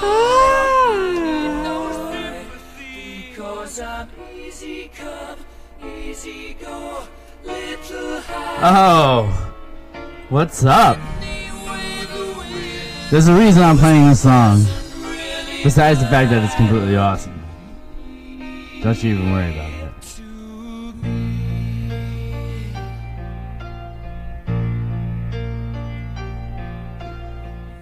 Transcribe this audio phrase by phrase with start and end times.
[0.00, 0.38] Ah!
[8.60, 9.52] Oh,
[10.28, 10.98] what's up?
[13.10, 14.64] There's a reason I'm playing this song.
[15.62, 17.34] Besides the fact that it's completely awesome.
[18.82, 19.78] Don't you even worry about it.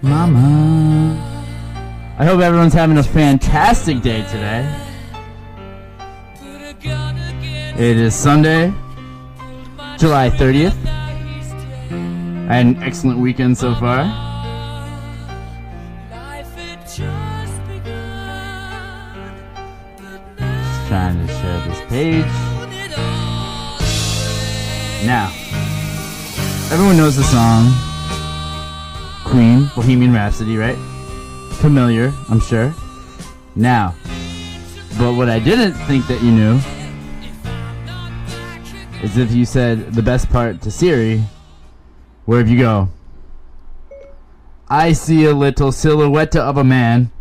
[0.01, 0.76] Mama.
[2.19, 4.65] I hope everyone's having a fantastic day today.
[7.77, 8.73] It is Sunday,
[9.99, 10.75] July 30th.
[12.49, 14.05] I had an excellent weekend so far.
[16.87, 16.97] Just
[20.87, 22.25] trying to share this page.
[25.05, 25.31] Now,
[26.71, 27.71] everyone knows the song
[29.23, 30.96] Queen, Bohemian Rhapsody, right?
[31.57, 32.73] Familiar, I'm sure.
[33.55, 33.95] Now,
[34.99, 36.59] but what I didn't think that you knew
[39.03, 41.21] is if you said the best part to Siri,
[42.25, 42.89] wherever you go.
[44.69, 47.11] I see a little silhouette of a man.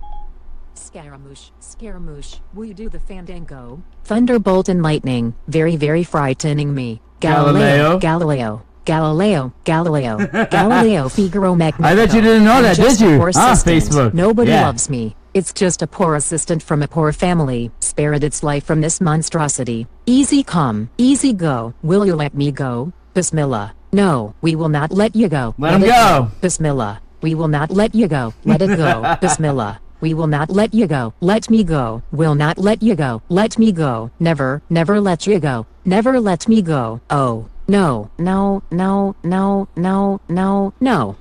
[0.74, 3.82] Scaramouche, Scaramouche, will you do the fandango?
[4.04, 7.00] Thunderbolt and lightning, very very frightening me.
[7.20, 7.98] Galileo.
[7.98, 10.16] Galileo, Galileo, Galileo, Galileo,
[10.50, 11.84] Galileo Figaro Magneto.
[11.86, 13.20] I bet you didn't know that, did you?
[13.34, 13.54] Ah.
[13.54, 14.14] Facebook.
[14.14, 14.64] Nobody Yeah.
[14.64, 15.16] loves me.
[15.34, 19.86] It's just a poor assistant from a poor family, spared its life from this monstrosity.
[20.06, 21.74] Easy come, easy go.
[21.82, 22.92] Will you let me go?
[23.12, 23.74] Bismillah.
[23.92, 25.54] No, we will not let you go.
[25.58, 26.30] Let him it go.
[26.40, 27.00] Bismillah.
[27.22, 28.34] We will not let you go.
[28.44, 29.16] Let it go.
[29.20, 29.80] Bismillah.
[30.00, 31.12] We will not let you go.
[31.20, 32.02] Let me go.
[32.12, 33.22] Will not let you go.
[33.28, 34.10] Let me go.
[34.20, 35.66] Never, never let you go.
[35.84, 37.00] Never let me go.
[37.10, 41.16] Oh, no, no, no, no, no, no, no.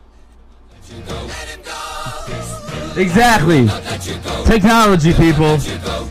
[2.97, 3.67] Exactly.
[4.45, 5.57] Technology, people.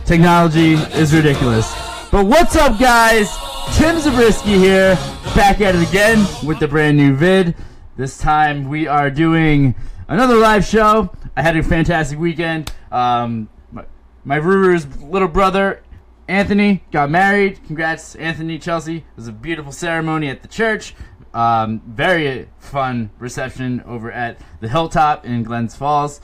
[0.05, 1.73] Technology is ridiculous.
[2.11, 3.35] But what's up, guys?
[3.77, 4.95] Tim Zabriskie here,
[5.35, 7.55] back at it again with the brand new vid.
[7.97, 9.75] This time we are doing
[10.09, 11.11] another live show.
[11.37, 12.73] I had a fantastic weekend.
[12.93, 13.85] Um, my,
[14.25, 15.83] my Ruru's little brother,
[16.29, 17.63] Anthony, got married.
[17.67, 18.99] Congrats, Anthony, Chelsea.
[18.99, 20.95] It was a beautiful ceremony at the church.
[21.35, 26.21] Um, very fun reception over at the Hilltop in Glens Falls.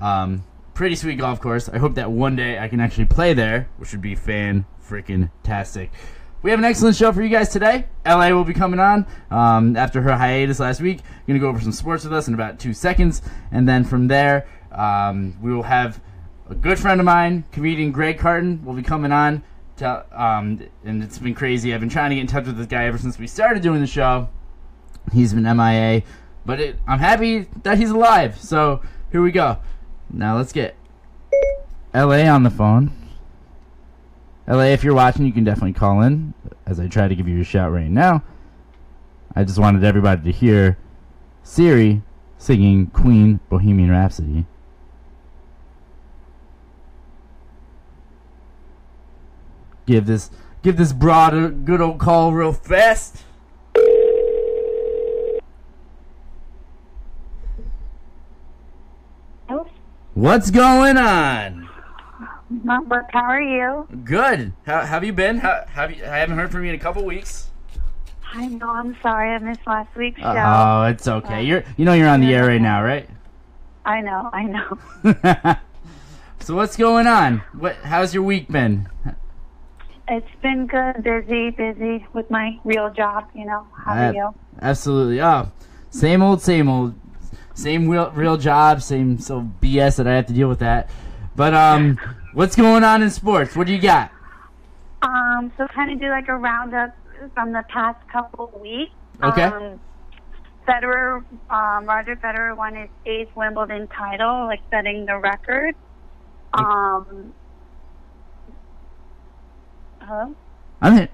[0.00, 1.68] Um, pretty sweet golf course.
[1.68, 5.30] I hope that one day I can actually play there, which would be fan freaking
[5.42, 5.90] tastic.
[6.42, 7.86] We have an excellent show for you guys today.
[8.04, 11.00] LA will be coming on um, after her hiatus last week.
[11.26, 13.22] Going to go over some sports with us in about two seconds,
[13.52, 16.00] and then from there um, we will have
[16.50, 19.42] a good friend of mine, comedian Greg Carton, will be coming on.
[19.76, 21.72] To, um, and it's been crazy.
[21.72, 23.80] I've been trying to get in touch with this guy ever since we started doing
[23.80, 24.28] the show.
[25.12, 26.02] He's been MIA,
[26.44, 28.38] but it, I'm happy that he's alive.
[28.38, 29.58] So here we go.
[30.12, 30.76] Now let's get
[31.94, 32.92] LA on the phone.
[34.46, 36.34] LA, if you're watching, you can definitely call in
[36.66, 38.22] as I try to give you a shout right now.
[39.34, 40.76] I just wanted everybody to hear
[41.42, 42.02] Siri
[42.36, 44.46] singing Queen Bohemian Rhapsody.
[49.90, 50.30] Give this
[50.62, 53.24] give this broad a good old call real fast.
[60.14, 61.68] What's going on?
[62.62, 63.06] Not work.
[63.10, 63.88] How are you?
[64.04, 64.52] Good.
[64.64, 65.38] How have you been?
[65.38, 66.04] How have you?
[66.04, 67.50] I haven't heard from you in a couple weeks.
[68.32, 68.70] I know.
[68.70, 69.34] I'm sorry.
[69.34, 70.34] I missed last week's show.
[70.36, 71.42] Oh, it's okay.
[71.42, 73.10] You're you know you're on the air right now, right?
[73.84, 74.30] I know.
[74.32, 75.56] I know.
[76.38, 77.38] so what's going on?
[77.58, 77.74] What?
[77.82, 78.88] How's your week been?
[80.12, 83.64] It's been good, busy, busy with my real job, you know.
[83.76, 84.34] How Ab- are you?
[84.60, 85.20] Absolutely.
[85.22, 85.52] Oh,
[85.90, 86.94] same old, same old,
[87.54, 90.90] same real real job, same so BS that I have to deal with that.
[91.36, 91.96] But um,
[92.34, 93.54] what's going on in sports?
[93.54, 94.10] What do you got?
[95.02, 96.96] Um, so kind of do like a roundup
[97.32, 98.90] from the past couple of weeks.
[99.22, 99.44] Okay.
[99.44, 99.78] Um,
[100.66, 105.76] Federer, um, Roger Federer won his eighth Wimbledon title, like setting the record.
[106.52, 107.32] Um,
[110.10, 110.34] hello?
[110.82, 111.08] I'm here.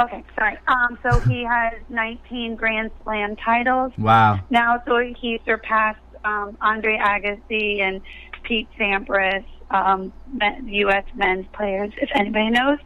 [0.00, 0.56] Okay, sorry.
[0.68, 4.40] Um, so he has 19 Grand Slam titles Wow.
[4.50, 8.00] now, so he surpassed um, Andre Agassi and
[8.42, 11.04] Pete Sampras, um, men- U.S.
[11.14, 12.78] men's players, if anybody knows.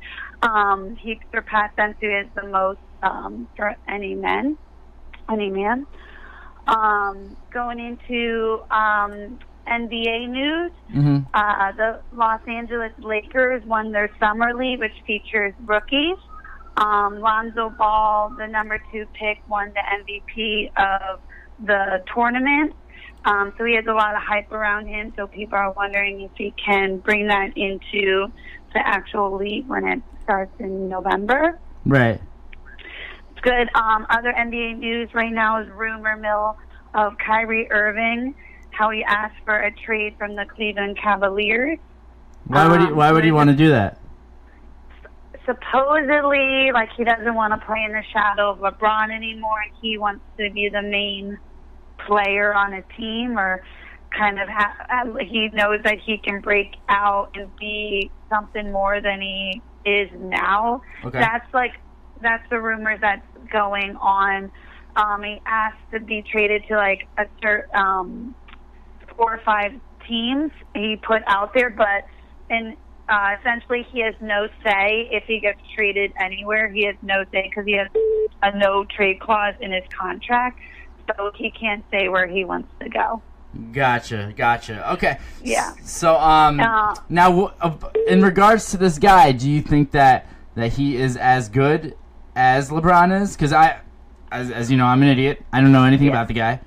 [0.42, 4.58] Um, he surpassed them, he the most um, for any men,
[5.30, 5.86] any man.
[6.66, 14.54] Um, going into um, NBA news, hmm uh, the Los Angeles Lakers won their summer
[14.54, 16.16] league, which features rookies.
[16.76, 21.20] Um, Lonzo Ball, the number two pick, won the MVP of
[21.64, 22.74] the tournament.
[23.24, 25.12] Um, so he has a lot of hype around him.
[25.16, 28.32] So people are wondering if he can bring that into
[28.72, 31.58] the actual league when it starts in November.
[31.84, 32.20] Right.
[33.30, 33.68] It's good.
[33.74, 36.56] Um, other NBA news right now is rumor mill
[36.94, 38.34] of Kyrie Irving,
[38.80, 41.78] how he asked for a trade from the Cleveland Cavaliers.
[42.46, 42.86] Why would he?
[42.86, 43.98] Um, Why would he want to do that?
[45.44, 49.98] Supposedly, like he doesn't want to play in the shadow of LeBron anymore, and he
[49.98, 51.38] wants to be the main
[52.06, 53.62] player on a team, or
[54.16, 59.20] kind of ha- he knows that he can break out and be something more than
[59.20, 60.80] he is now.
[61.04, 61.18] Okay.
[61.18, 61.72] That's like
[62.22, 64.50] that's the rumor that's going on.
[64.96, 68.34] Um, he asked to be traded to like a certain um,
[69.20, 69.72] four or five
[70.08, 72.06] teams he put out there, but
[72.48, 72.74] and
[73.08, 76.68] uh, essentially he has no say if he gets traded anywhere.
[76.70, 77.88] He has no say because he has
[78.42, 80.58] a no trade clause in his contract,
[81.06, 83.20] so he can't say where he wants to go.
[83.72, 84.32] Gotcha.
[84.34, 84.92] Gotcha.
[84.94, 85.18] Okay.
[85.42, 85.74] Yeah.
[85.84, 87.72] So um, Uh, now w- uh,
[88.06, 91.94] in regards to this guy, do you think that that he is as good
[92.36, 93.36] as LeBron is?
[93.36, 93.80] Because I,
[94.32, 95.42] as as you know, I'm an idiot.
[95.52, 96.12] I don't know anything Yeah.
[96.12, 96.60] about the guy.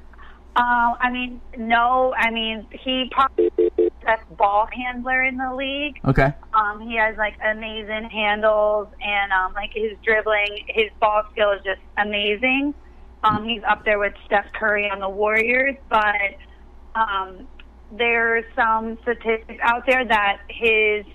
[0.55, 2.13] Uh, I mean, no.
[2.15, 5.99] I mean, he probably the best ball handler in the league.
[6.05, 6.31] Okay.
[6.53, 11.61] Um, he has like amazing handles and um, like his dribbling, his ball skill is
[11.63, 12.75] just amazing.
[13.23, 16.37] Um, he's up there with Steph Curry on the Warriors, but
[16.93, 17.47] um,
[17.91, 21.05] there's some statistics out there that his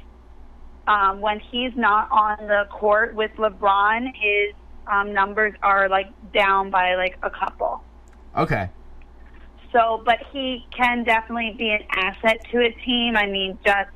[0.88, 4.54] um, when he's not on the court with LeBron, his
[4.86, 7.84] um, numbers are like down by like a couple.
[8.36, 8.70] Okay.
[9.72, 13.16] So, but he can definitely be an asset to a team.
[13.16, 13.90] I mean, just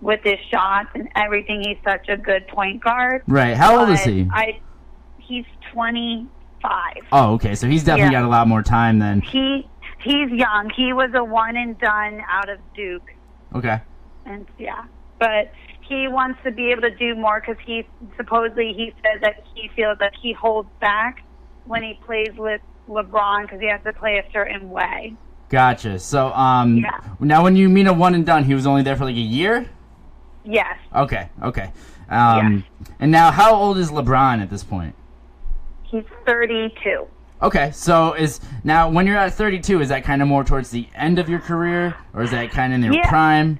[0.00, 3.22] with his shots and everything, he's such a good point guard.
[3.26, 3.56] Right.
[3.56, 4.28] How old is he?
[4.30, 4.60] I,
[5.18, 6.30] he's 25.
[7.12, 7.54] Oh, okay.
[7.54, 8.20] So he's definitely Yeah.
[8.22, 9.20] got a lot more time than.
[9.22, 9.66] He
[10.02, 10.70] he's young.
[10.76, 13.10] He was a one and done out of Duke,
[13.54, 13.80] Okay.
[14.26, 14.84] and yeah,
[15.18, 15.50] but
[15.88, 17.86] he wants to be able to do more because he
[18.16, 21.22] supposedly he says that he feels that he holds back
[21.64, 25.14] when he plays with LeBron because he has to play a certain way.
[25.48, 25.98] Gotcha.
[25.98, 26.90] So um, Yeah.
[27.20, 29.20] now when you mean a one and done, he was only there for like a
[29.20, 29.68] year.
[30.44, 30.76] Yes.
[30.94, 31.28] Okay.
[31.42, 31.70] Okay.
[32.08, 32.64] Um,
[33.00, 34.94] and now how old is LeBron at this point?
[35.84, 37.06] He's 32.
[37.42, 40.88] Okay, so is now when you're at 32, is that kind of more towards the
[40.94, 43.08] end of your career, or is that kind of in your Yeah.
[43.08, 43.58] prime?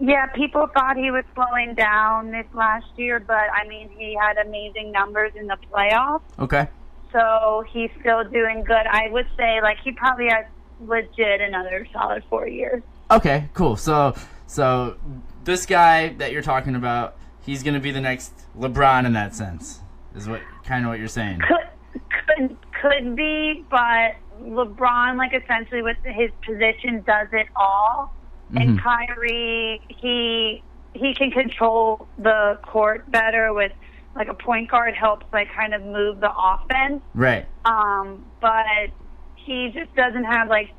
[0.00, 4.38] Yeah, people thought he was slowing down this last year, but I mean, he had
[4.44, 6.66] amazing numbers in the playoffs, Okay,
[7.12, 8.86] so he's still doing good.
[8.90, 10.44] I would say, like, he probably has
[10.80, 12.82] legit another solid four years.
[13.10, 13.76] okay, cool.
[13.76, 14.14] So,
[14.46, 14.96] so
[15.44, 19.80] this guy that you're talking about, he's gonna be the next LeBron in that sense,
[20.14, 21.40] is what kind of what you're saying.
[21.40, 22.00] Could
[22.36, 28.12] could could be, but LeBron, like, essentially with his position, does it all.
[28.54, 28.82] And Mhm.
[28.82, 30.62] Kyrie, he
[30.94, 33.72] he can control the court better with
[34.16, 37.02] like a point guard helps like kind of move the offense.
[37.14, 37.46] Right.
[37.64, 38.64] Um, but
[39.36, 40.70] he just doesn't have like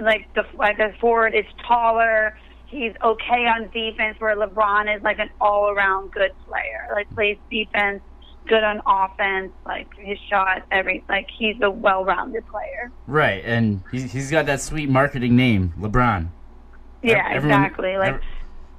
[0.00, 2.36] like the like a forward is taller.
[2.66, 6.88] He's okay on defense where LeBron is like an all around good player.
[6.92, 8.02] Like plays defense,
[8.48, 12.90] good on offense, like his shot, every like he's a well rounded player.
[13.06, 16.28] Right, and he's, he's got that sweet marketing name, LeBron.
[17.02, 17.96] Yeah, Everyone- exactly.
[17.96, 18.20] Like ev-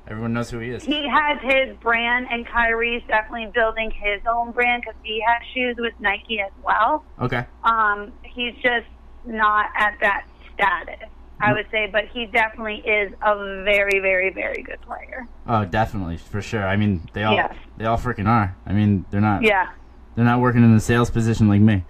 [0.08, 0.84] everyone knows who he is.
[0.84, 5.76] he has his brand, and Kyrie's definitely building his own brand because he has shoes
[5.78, 7.04] with Nike as well.
[7.22, 7.46] Okay.
[7.64, 8.88] Um, he's just
[9.26, 11.10] not at that status.
[11.40, 15.28] I would say, but he definitely is a very, very, very good player.
[15.46, 16.68] Oh, definitely, for sure.
[16.68, 17.54] I mean, they all Yes.
[17.78, 18.56] they all freaking are.
[18.66, 19.68] I mean, they're not Yeah.
[20.16, 21.86] they're not working in the sales position like me.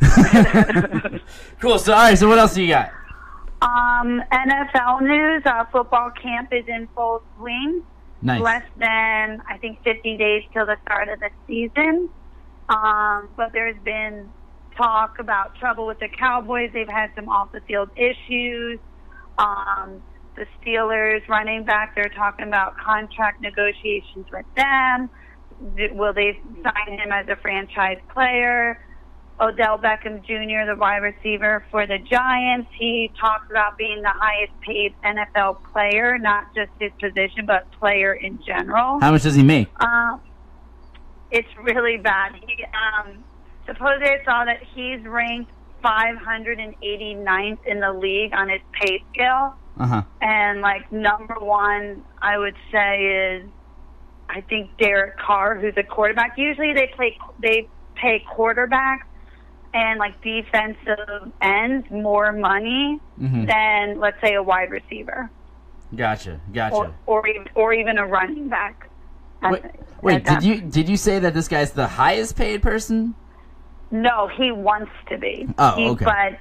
[1.60, 1.78] cool.
[1.78, 2.16] So, all right.
[2.16, 2.90] So, what else do you got?
[3.62, 7.84] Um, NFL news: uh, football camp is in full swing.
[8.20, 8.40] Nice.
[8.40, 12.08] Less than I think 50 days till the start of the season.
[12.68, 14.28] Um, but there's been
[14.76, 16.70] talk about trouble with the Cowboys.
[16.72, 18.80] They've had some off the field issues.
[19.38, 20.02] Um,
[20.34, 25.10] the Steelers running back, they're talking about contract negotiations with them.
[25.92, 28.80] Will they sign him as a franchise player?
[29.40, 34.52] Odell Beckham Jr., the wide receiver for the Giants, he talks about being the highest
[34.60, 39.00] paid NFL player, not just his position, but player in general.
[39.00, 39.68] How much does he make?
[39.82, 40.20] Um,
[41.30, 42.34] it's really bad.
[42.36, 43.24] He um,
[43.66, 45.50] supposedly I saw that he's ranked
[45.82, 50.02] 589th in the league on his pay scale, Uh huh.
[50.20, 53.04] and like number one, I would say
[53.40, 53.48] is
[54.28, 56.34] I think Derek Carr, who's a quarterback.
[56.38, 59.02] Usually they play they pay quarterbacks
[59.74, 63.46] and like defensive ends more money Mhm.
[63.46, 65.30] than let's say a wide receiver
[65.94, 66.40] Gotcha.
[66.52, 66.74] Gotcha.
[66.74, 68.88] or or even, or even a running back.
[69.42, 69.62] wait,
[70.02, 73.14] wait did you did you say that this guy's the highest paid person?
[73.90, 75.46] No, he wants to be.
[75.58, 76.04] Oh, he, okay.
[76.04, 76.38] But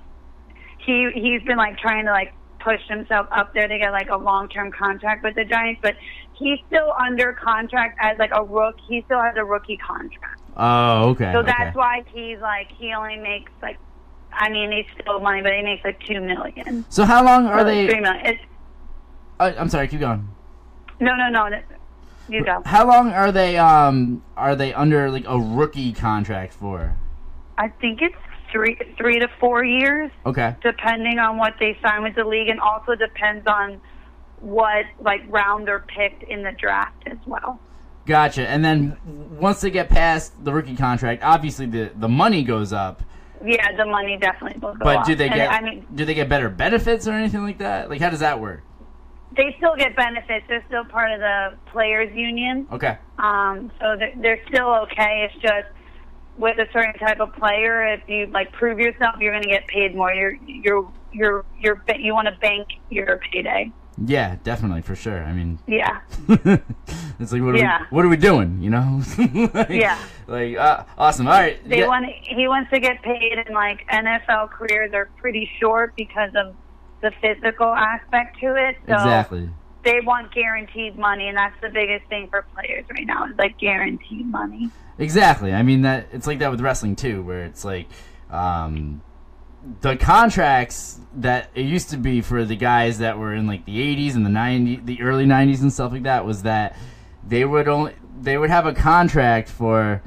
[0.85, 4.15] he he's been like trying to like push himself up there to get like a
[4.17, 5.95] long term contract with the Giants, but
[6.33, 8.75] he's still under contract as like a rook.
[8.87, 11.31] He still has a rookie contract, Oh, okay.
[11.33, 11.53] so okay.
[11.57, 13.77] that's why he's like he only makes like.
[14.33, 16.85] I mean, he's still money, but he makes like two million.
[16.89, 17.87] So how long are like, they?
[17.89, 18.25] Three million.
[18.25, 18.41] It's,
[19.39, 19.87] Uh, I'm sorry.
[19.89, 20.27] Keep going.
[20.99, 21.49] no, no, no.
[21.49, 21.65] that-
[22.29, 22.61] You go.
[22.65, 23.57] How long are they?
[23.57, 26.95] Um, are they under like a rookie contract for?
[27.57, 28.15] I think it's
[28.51, 30.11] three, three to four years.
[30.25, 30.55] Okay.
[30.63, 33.81] depending on what they sign with the league, and also depends on
[34.39, 37.59] what like round they're picked in the draft as well.
[38.05, 38.47] Gotcha.
[38.47, 38.97] And then
[39.39, 43.03] once they get past the rookie contract, obviously the the money goes up.
[43.43, 45.05] Yeah, the money definitely will go But up.
[45.05, 45.51] do they And, get?
[45.51, 47.89] I mean, do they get better benefits or anything like that?
[47.89, 48.61] Like, how does that work?
[49.33, 50.45] they still get benefits.
[50.49, 52.97] They're still part of the players' union, Okay.
[53.17, 55.25] um, so they're, they're still okay.
[55.31, 55.67] It's just
[56.37, 59.65] with a certain type of player, if you like prove yourself, you're going to get
[59.67, 60.13] paid more.
[60.13, 63.71] You're you're you're you're you want to bank your payday.
[64.05, 65.23] Yeah, definitely for sure.
[65.23, 65.99] I mean, Yeah,
[67.19, 67.81] it's like what are Yeah.
[67.81, 68.61] we what are we doing?
[68.61, 69.01] You know?
[69.53, 69.97] Like- Yeah.
[70.27, 71.27] Like uh, awesome.
[71.27, 71.57] All right.
[71.67, 71.87] they Yeah.
[71.87, 76.55] want he wants to get paid, and like NFL careers are pretty short because of
[77.01, 78.77] the physical aspect to it.
[78.87, 79.49] So exactly.
[79.83, 83.57] they want guaranteed money, and that's the biggest thing for players right now is like
[83.57, 84.69] guaranteed money.
[84.97, 85.53] Exactly.
[85.53, 87.87] I mean that it's like that with wrestling too, where it's like
[88.29, 89.01] um,
[89.81, 93.77] the contracts that it used to be for the guys that were in like the
[93.77, 96.75] 80s and the 90s, the early 90s and stuff like that was that
[97.27, 100.01] they would only they would have a contract for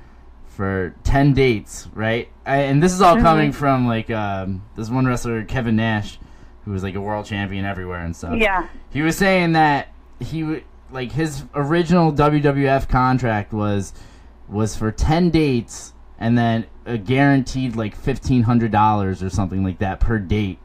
[0.47, 2.29] for 10 dates, right?
[2.47, 6.19] And this is all coming from like um, this one wrestler Kevin Nash
[6.65, 8.37] who was like a world champion everywhere and stuff.
[8.39, 9.89] Yeah, He was saying that
[10.21, 13.93] he would like his original WWF contract was
[14.49, 20.19] was for 10 dates and then a guaranteed like $1500 or something like that per
[20.19, 20.59] date.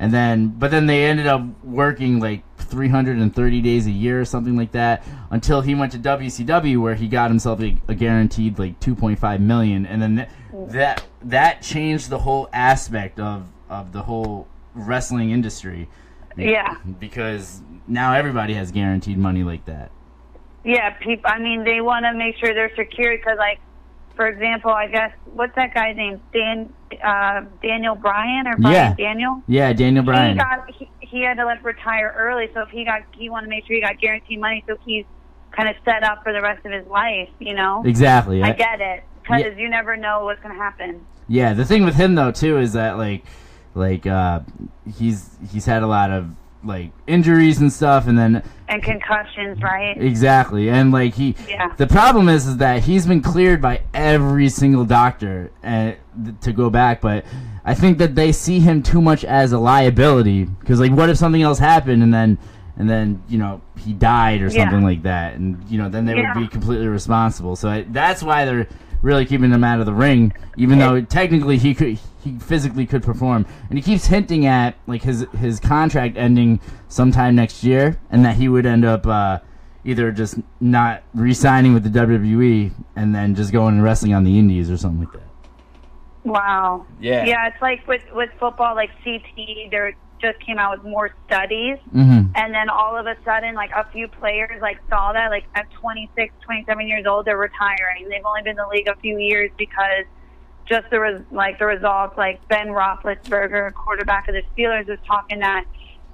[0.00, 4.56] And then but then they ended up working like 330 days a year or something
[4.56, 8.78] like that until he went to WCW where he got himself a, a guaranteed like
[8.78, 10.28] 2.5 million and then th-
[10.70, 15.88] that that changed the whole aspect of of the whole wrestling industry
[16.36, 19.90] yeah, because now everybody has guaranteed money like that.
[20.64, 20.90] yeah.
[20.90, 23.60] People, I mean, they want to make sure they're secure because, like,
[24.18, 26.20] for example, I guess what's that guy's name?
[26.32, 26.72] Dan
[27.04, 28.94] uh, Daniel Bryan or Brian Yeah.
[28.96, 29.42] Daniel?
[29.46, 30.32] Yeah, Daniel Bryan.
[30.32, 33.46] He got he, he had to let retire early, so if he got he wanted
[33.46, 35.04] to make sure he got guaranteed money, so he's
[35.52, 37.28] kind of set up for the rest of his life.
[37.38, 38.42] You know, exactly.
[38.42, 39.56] I I- get it because Yeah.
[39.62, 41.06] you never know what's going to happen.
[41.28, 43.24] Yeah, the thing with him though too is that like
[43.76, 44.40] like uh
[44.98, 46.34] he's he's had a lot of
[46.64, 49.96] like injuries and stuff and then And concussions, right?
[49.96, 51.72] exactly and like he Yeah.
[51.76, 56.52] the problem is is that he's been cleared by every single doctor eh, and to
[56.52, 57.24] go back but
[57.64, 61.16] I think that they see him too much as a liability because like what if
[61.16, 62.38] something else happened and then
[62.76, 64.64] and then you know he died or Yeah.
[64.64, 66.34] something like that and you know then they Yeah.
[66.34, 68.66] would be completely responsible so I, that's why they're
[69.02, 73.02] really keeping him out of the ring even though technically he could he physically could
[73.02, 78.24] perform and he keeps hinting at like his his contract ending sometime next year and
[78.24, 79.38] that he would end up uh
[79.84, 84.38] either just not re-signing with the WWE and then just going and wrestling on the
[84.38, 85.28] indies or something like that
[86.28, 86.86] Wow.
[87.00, 87.24] Yeah.
[87.24, 91.78] Yeah, it's like with with football, like CT, they're just came out with more studies.
[91.94, 92.32] Mm-hmm.
[92.34, 95.70] And then all of a sudden, like a few players like saw that, like at
[95.72, 98.08] 26, 27 years old, they're retiring.
[98.08, 100.04] They've only been in the league a few years because
[100.68, 102.16] just the res- like the results.
[102.16, 105.64] Like Ben Roethlisberger, quarterback of the Steelers, is talking that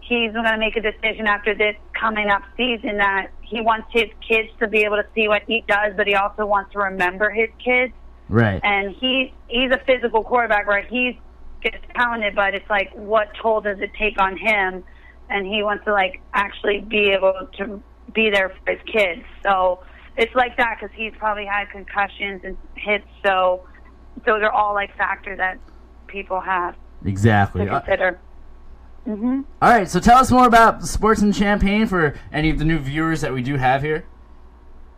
[0.00, 4.08] he's going to make a decision after this coming up season that he wants his
[4.26, 7.30] kids to be able to see what he does, but he also wants to remember
[7.30, 7.92] his kids.
[8.28, 8.61] Right.
[8.62, 10.87] And he he's a physical quarterback, right?
[10.88, 11.14] He's
[11.64, 14.85] gets talented, but it's like what toll does it take on him?
[15.30, 17.83] And he wants to like actually be able to
[18.14, 19.23] be there for his kids.
[19.42, 19.83] So
[20.16, 23.06] it's like that because he's probably had concussions and hits.
[23.25, 23.66] So
[24.26, 25.59] those are all like factors that
[26.06, 27.64] people have Exactly.
[27.64, 28.21] to Uh, consider.
[29.04, 29.88] hmm all right.
[29.88, 33.33] So tell us more about Sports and Champagne for any of the new viewers that
[33.33, 34.04] we do have here.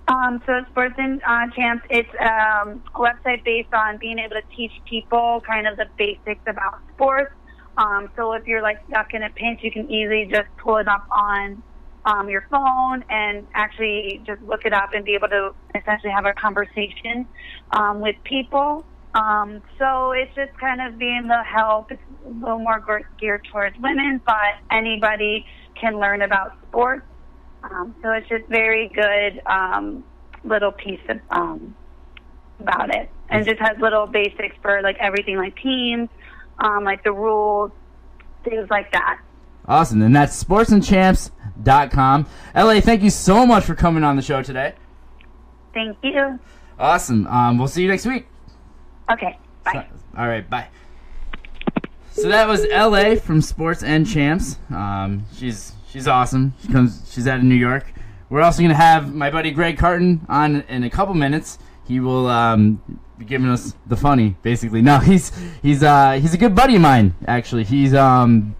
[0.08, 4.56] Um, so Sports and uh, Champs, it's um, a website based on being able to
[4.56, 7.32] teach people kind of the basics about sports.
[7.76, 10.88] Um, so if you're like stuck in a pinch, you can easily just pull it
[10.88, 11.62] up on
[12.04, 16.24] um, your phone and actually just look it up and be able to essentially have
[16.24, 17.26] a conversation
[17.72, 18.84] um, with people.
[19.14, 21.90] Um, so it's just kind of being the help.
[21.90, 25.46] It's a little more geared towards women, but anybody
[25.80, 27.04] can learn about sports.
[27.62, 30.04] Um, so it's just very good um,
[30.44, 31.74] little piece of, um,
[32.60, 36.08] about it, and just has little basics for like everything, like teams,
[36.58, 37.70] um, like the rules,
[38.44, 39.20] things like that.
[39.68, 40.00] Awesome.
[40.02, 42.26] And that's sportsandchamps.com.
[42.54, 44.74] LA, thank you so much for coming on the show today.
[45.74, 46.38] Thank you.
[46.78, 47.26] Awesome.
[47.26, 48.26] Um, we'll see you next week.
[49.10, 49.86] Okay, bye.
[50.16, 50.68] All right, bye.
[52.12, 54.58] So that was LA from Sports and Champs.
[54.70, 56.52] Um, she's she's awesome.
[56.60, 57.10] She comes.
[57.10, 57.90] She's out of New York.
[58.28, 61.58] We're also gonna have my buddy Greg Carton on in a couple minutes.
[61.88, 64.82] He will um, be giving us the funny, basically.
[64.82, 67.14] No, he's he's uh, he's a good buddy of mine.
[67.26, 68.54] Actually, he's um,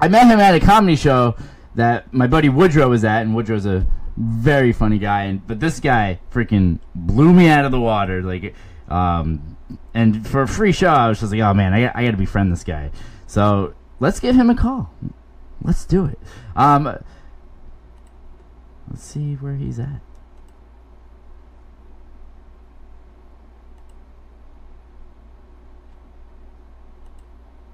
[0.00, 1.36] I met him at a comedy show
[1.76, 5.24] that my buddy Woodrow was at, and Woodrow's a very funny guy.
[5.24, 8.22] And but this guy freaking blew me out of the water.
[8.22, 8.54] Like,
[8.88, 9.56] um,
[9.94, 12.16] and for a free show, I was just like, oh man, I, I got to
[12.16, 12.90] befriend this guy.
[13.28, 14.92] So let's give him a call.
[15.62, 16.18] Let's do it.
[16.54, 16.84] Um,
[18.88, 20.00] let's see where he's at.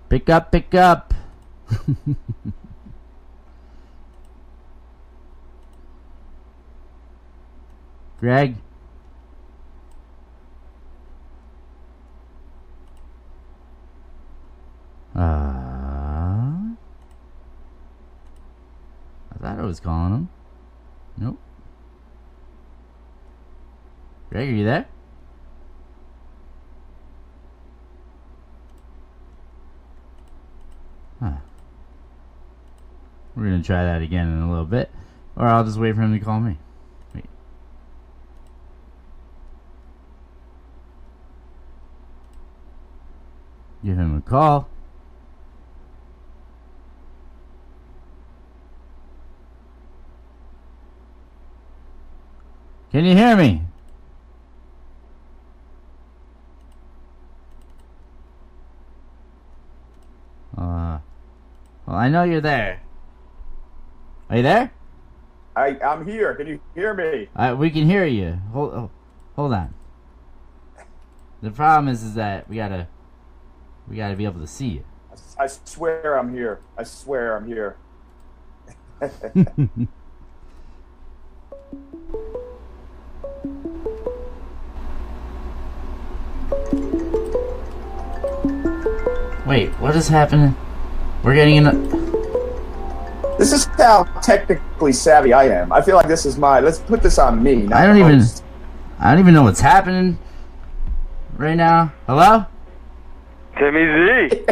[0.09, 1.15] Pick up, pick up.
[8.21, 8.57] Greg.
[15.15, 15.72] Uh,
[19.63, 20.29] Was calling him.
[21.17, 21.39] Nope.
[24.29, 24.89] Greg, are you there?
[31.21, 31.37] Huh.
[33.37, 34.91] We're gonna try that again in a little bit,
[35.37, 36.59] or I'll just wait for him to call me.
[37.15, 37.25] Wait.
[43.85, 44.69] Give him a call.
[52.93, 53.63] Can you hear me?
[60.55, 60.99] Uh,
[61.87, 62.83] well, I know you're there.
[64.29, 64.73] Are you there?
[65.57, 66.35] I, I'm here.
[66.35, 67.29] Can you hear me?
[67.35, 68.39] Uh, we can hear you.
[68.53, 68.91] Hold, oh,
[69.37, 69.73] hold on.
[71.41, 72.89] The problem is, is that we gotta,
[73.89, 74.85] we gotta be able to see you.
[75.39, 76.61] I swear I'm here.
[76.77, 77.77] I swear I'm here.
[89.53, 90.57] Wait, what is happening?
[91.23, 91.67] We're getting in.
[91.67, 91.73] A,
[93.37, 95.71] This is how technically savvy I am.
[95.75, 96.61] I feel like this is my.
[96.61, 97.57] Let's put this on me.
[97.57, 98.19] not I don't even.
[98.19, 98.43] host.
[98.99, 100.17] I don't even know what's happening
[101.37, 101.93] right now.
[102.07, 102.47] Hello?
[103.59, 103.85] Timmy
[104.31, 104.43] Z.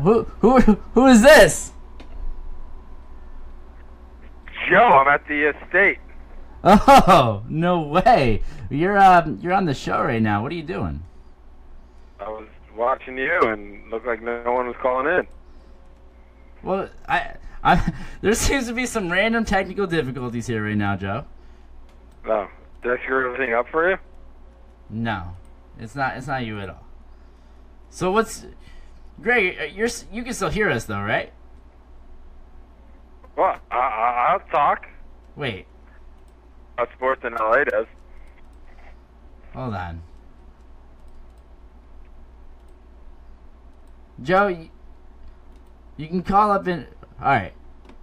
[0.00, 0.60] Who who
[0.94, 1.72] who is this?
[4.70, 5.98] Joe, I'm at the estate.
[6.62, 8.42] Oh no way!
[8.70, 10.44] You're um you're on the show right now.
[10.44, 11.02] What are you doing?
[12.20, 12.46] I was
[12.82, 15.26] watching you and looked like no one was calling in.
[16.62, 21.24] Well, I I there seems to be some random technical difficulties here right now, Joe.
[22.26, 22.48] No.
[22.82, 23.96] Did I screw everything up for you?
[24.90, 25.36] No,
[25.78, 26.16] it's not.
[26.16, 26.84] It's not you at all.
[27.90, 28.46] So what's,
[29.22, 29.56] Greg?
[29.60, 31.32] uh, You're you can still hear us though, right?
[33.34, 33.60] What?
[33.70, 34.86] I, I, I'll talk.
[35.36, 35.66] Wait,
[36.74, 37.86] About sports in LA does.
[39.54, 40.02] hold on.
[44.22, 44.68] Joe,
[45.96, 46.86] You can call up in.
[47.20, 47.52] All right,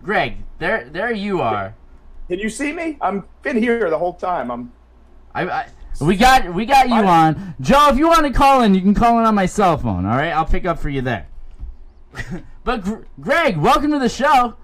[0.03, 0.37] Greg.
[0.59, 1.75] There, there you are.
[2.27, 2.97] Can you see me?
[3.01, 4.51] I'm been here the whole time.
[4.51, 4.71] I'm.
[5.33, 5.67] I, I
[6.01, 7.89] we got we got you on, Joe.
[7.89, 10.05] If you want to call in, you can call in on my cell phone.
[10.05, 11.27] All right, I'll pick up for you there.
[12.63, 14.55] but Gr- Greg, welcome to the show.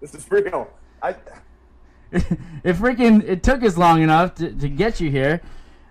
[0.00, 0.68] This is real.
[1.02, 1.10] I.
[2.10, 5.42] it freaking it took us long enough to, to get you here.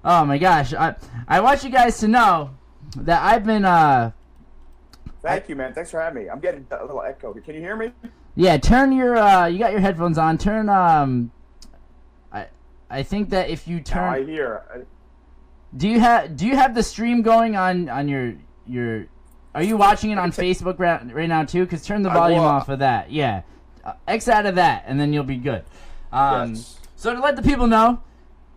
[0.03, 0.95] Oh my gosh, I
[1.27, 2.56] I want you guys to know
[2.95, 4.11] that I've been uh
[5.21, 5.73] Thank you, man.
[5.73, 6.29] Thanks for having me.
[6.29, 7.33] I'm getting a little echo.
[7.33, 7.91] Can you hear me?
[8.35, 11.31] yeah turn your uh you got your headphones on turn um
[12.31, 12.47] I
[12.89, 14.63] I think that if you turn I hear.
[14.73, 14.77] I,
[15.75, 19.07] do you have do you have the stream going on on your your
[19.53, 21.63] are you watching it on Facebook right, right now too?
[21.63, 23.11] Because turn the volume off of that.
[23.11, 23.41] Yeah,
[23.83, 25.65] uh, X out of that, and then you'll be good.
[26.11, 26.79] Um, Yes.
[26.95, 28.01] So to let the people know,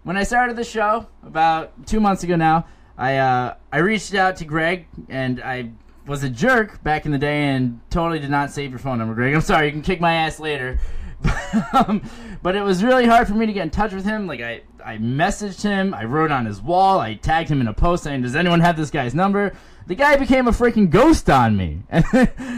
[0.03, 2.67] when I started the show about two months ago now,
[3.01, 5.71] I uh, I reached out to Greg and I
[6.07, 9.15] was a jerk back in the day and totally did not save your phone number,
[9.15, 9.35] Greg.
[9.35, 9.67] I'm sorry.
[9.67, 10.79] You can kick my ass later.
[11.73, 12.03] um,
[12.43, 14.27] but it was really hard for me to get in touch with him.
[14.27, 17.73] Like I, I messaged him, I wrote on his wall, I tagged him in a
[17.73, 19.55] post saying, "Does anyone have this guy's number?"
[19.87, 22.05] The guy became a freaking ghost on me, and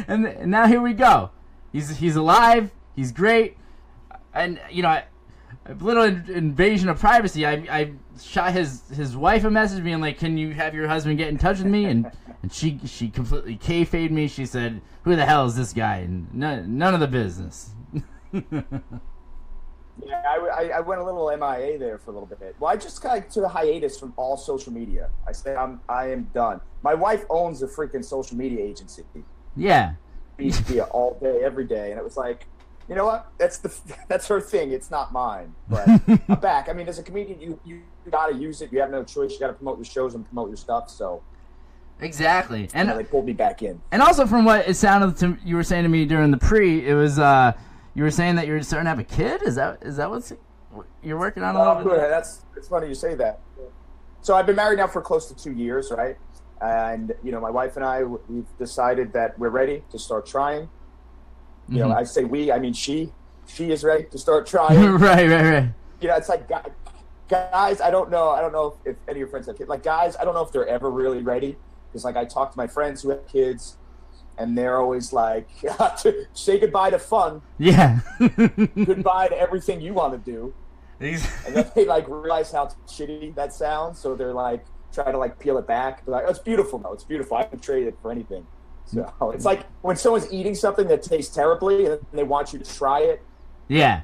[0.08, 1.30] and now here we go.
[1.72, 2.72] He's he's alive.
[2.96, 3.56] He's great,
[4.34, 5.04] and you know, I,
[5.66, 7.46] a little in- invasion of privacy.
[7.46, 11.18] I I shot his his wife a message being like, "Can you have your husband
[11.18, 12.10] get in touch with me?" And
[12.42, 14.28] and she she completely kayfabed me.
[14.28, 17.70] She said, "Who the hell is this guy?" And none none of the business.
[18.32, 22.56] yeah, I, I, I went a little MIA there for a little bit.
[22.58, 25.10] Well, I just got to a hiatus from all social media.
[25.26, 26.60] I said I'm I am done.
[26.82, 29.04] My wife owns a freaking social media agency.
[29.56, 29.94] yeah.
[30.38, 32.46] media all day, every day, and it was like,
[32.92, 33.32] you know what?
[33.38, 33.74] That's the
[34.08, 34.70] that's her thing.
[34.72, 35.54] It's not mine.
[35.68, 35.88] But
[36.28, 36.68] I'm back.
[36.68, 38.70] I mean, as a comedian, you you gotta use it.
[38.72, 39.32] You have no choice.
[39.32, 40.90] You gotta promote your shows and promote your stuff.
[40.90, 41.22] So
[42.00, 42.68] Exactly.
[42.74, 43.80] And they pulled me back in.
[43.92, 46.86] and also from what it sounded to you were saying to me during the pre,
[46.86, 47.52] it was uh
[47.94, 49.42] you were saying that you're starting to have a kid.
[49.42, 50.32] Is that is that what's
[51.02, 52.00] you're working on a Oh, little good.
[52.00, 52.10] bit?
[52.10, 53.40] That's it's funny you say that.
[54.20, 56.16] So I've been married now for close to two years, right?
[56.60, 60.68] And you know, my wife and I, we've decided that we're ready to start trying.
[61.72, 61.88] You know.
[61.88, 61.98] Mm-hmm.
[61.98, 63.12] I say we, I mean she.
[63.46, 64.78] She is ready to start trying.
[64.80, 65.68] right, right, right.
[66.00, 66.48] you know, it's like
[67.28, 67.80] guys.
[67.80, 68.30] I don't know.
[68.30, 69.68] I don't know if, if any of your friends have kids.
[69.68, 71.56] Like guys, I don't know if they're ever really ready
[71.88, 73.76] because like I talk to my friends who have kids,
[74.38, 75.48] and they're always like,
[76.34, 78.00] "Say goodbye to fun, Yeah.
[78.18, 80.54] goodbye to everything you want to do,"
[81.00, 85.38] and then they like realize how shitty that sounds, so they're like try to like
[85.38, 86.04] peel it back.
[86.04, 86.92] They're like, oh, "It's beautiful, though.
[86.92, 87.36] It's beautiful.
[87.36, 88.46] I can trade it for anything."
[89.18, 92.74] So it's like when someone's eating something that tastes terribly and they want you to
[92.76, 93.22] try it,
[93.68, 94.02] yeah.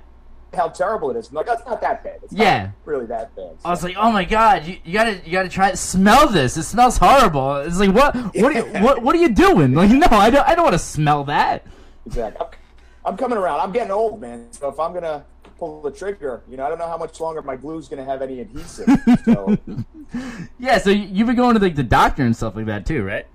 [0.55, 1.29] how terrible it is.
[1.29, 2.21] I'm like, that's not that bad.
[2.23, 2.71] It's Yeah.
[2.87, 3.57] really that bad.
[3.65, 5.77] I was like, oh my god, you, you gotta you gotta try it.
[5.79, 6.57] Smell this.
[6.57, 7.57] It smells horrible.
[7.57, 9.75] It's like what what are you, what what are you doing?
[9.75, 11.67] Like no, I don't I don't want to smell that.
[12.07, 12.41] Exactly.
[12.47, 13.61] I'm, I'm coming around.
[13.61, 14.47] I'm getting old, man.
[14.53, 15.25] So if I'm gonna
[15.59, 18.23] pull the trigger, you know, I don't know how much longer my glue's gonna have
[18.23, 18.89] any adhesive.
[19.25, 19.59] So,
[20.59, 23.05] Yeah, so you- you've been going to like the doctor and stuff like that too,
[23.05, 23.27] right?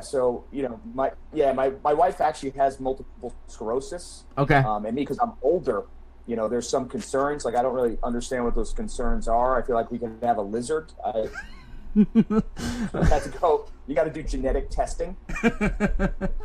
[0.00, 4.56] So you know, my yeah, my my wife actually has multiple sclerosis, Okay.
[4.56, 5.84] um, and me because I'm older.
[6.26, 7.44] You know, there's some concerns.
[7.44, 9.60] Like I don't really understand what those concerns are.
[9.60, 10.92] I feel like we can have a lizard.
[11.04, 11.28] I,
[11.94, 13.66] had to go.
[13.86, 15.16] You got to do genetic testing.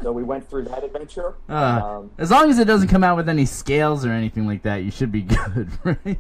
[0.02, 1.36] So we went through that adventure.
[1.50, 4.64] Uh, um, as long as it doesn't come out with any scales or anything like
[4.64, 6.20] that, you should be good, right?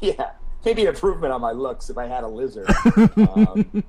[0.00, 0.30] Yeah,
[0.64, 2.66] maybe an improvement on my looks if I had a lizard.
[3.16, 3.84] um,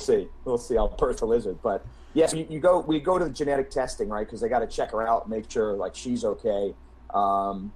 [0.00, 0.76] see, we'll see.
[0.76, 1.84] I'll birth a lizard, but
[2.14, 2.80] yes, you, you go.
[2.80, 4.26] We go to the genetic testing, right?
[4.26, 6.74] Because they got to check her out, make sure like she's okay.
[7.14, 7.72] Um,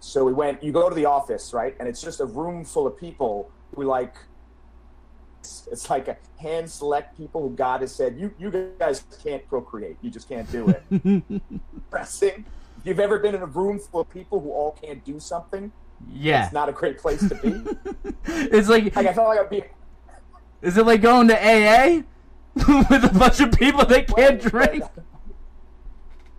[0.00, 0.62] so we went.
[0.62, 1.74] You go to the office, right?
[1.80, 4.14] And it's just a room full of people who like.
[5.40, 9.44] It's, it's like a hand select people who God has said you you guys can't
[9.48, 9.96] procreate.
[10.00, 11.42] You just can't do it.
[11.90, 12.44] Pressing.
[12.78, 15.72] If you've ever been in a room full of people who all can't do something,
[16.12, 16.44] Yeah.
[16.44, 17.54] it's not a great place to be.
[18.24, 19.64] It's like like I felt like I'd be
[20.62, 22.02] is it like going to AA
[22.54, 24.84] with a bunch of people that can't drink?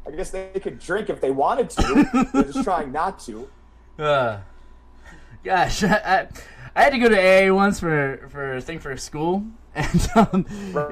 [0.08, 2.28] I guess they could drink if they wanted to.
[2.34, 3.48] They're just trying not to.
[4.00, 4.40] Uh,
[5.44, 6.28] gosh, I, I,
[6.76, 10.46] I had to go to AA once for for a thing for school, and um,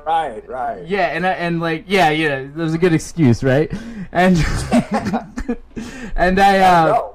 [0.06, 0.86] Right, right.
[0.88, 3.74] yeah, and and like yeah, yeah, that was a good excuse, right?
[4.12, 4.38] And
[6.16, 7.10] and I uh,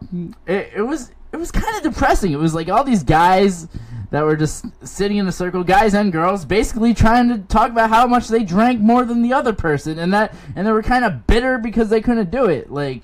[0.48, 2.32] it, it was it was kind of depressing.
[2.32, 3.68] It was like all these guys
[4.10, 7.90] that were just sitting in a circle, guys and girls, basically trying to talk about
[7.90, 11.04] how much they drank more than the other person, and that and they were kind
[11.04, 12.70] of bitter because they couldn't do it.
[12.70, 13.02] Like,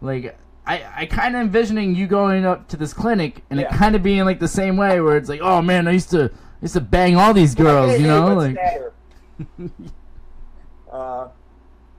[0.00, 3.94] like I I kind of envisioning you going up to this clinic and it kind
[3.94, 6.62] of being like the same way, where it's like, oh man, I used to I
[6.62, 8.56] used to bang all these girls, you know, like?
[10.90, 11.28] Uh,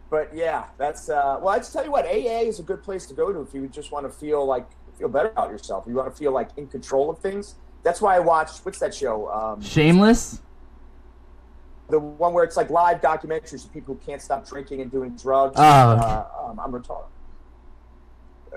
[0.09, 1.49] but yeah, that's uh, well.
[1.49, 3.67] I just tell you what, AA is a good place to go to if you
[3.67, 5.85] just want to feel like feel better about yourself.
[5.87, 7.55] You want to feel like in control of things.
[7.83, 9.29] That's why I watched what's that show?
[9.31, 10.41] Um, Shameless.
[11.89, 15.15] the one where it's like live documentaries of people who can't stop drinking and doing
[15.15, 15.55] drugs.
[15.57, 15.61] Oh.
[15.63, 17.05] Uh, um, I'm retarded.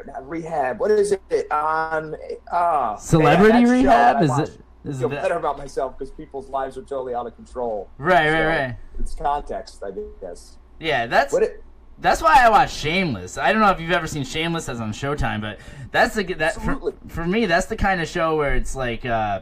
[0.07, 0.81] Not rehab.
[0.81, 2.17] What is it on?
[2.51, 4.23] Uh, Celebrity man, rehab?
[4.23, 7.37] Is it- I feel that- better about myself because people's lives are totally out of
[7.37, 7.89] control.
[7.99, 8.77] Right, right, right.
[8.99, 10.57] It's context, I guess.
[10.81, 11.63] Yeah, that's What it?
[12.03, 13.38] That's why I watch Shameless.
[13.38, 15.59] I don't know if you've ever seen Shameless as on Showtime, but
[15.91, 19.41] that's the that for, for me that's the kind of show where it's like uh,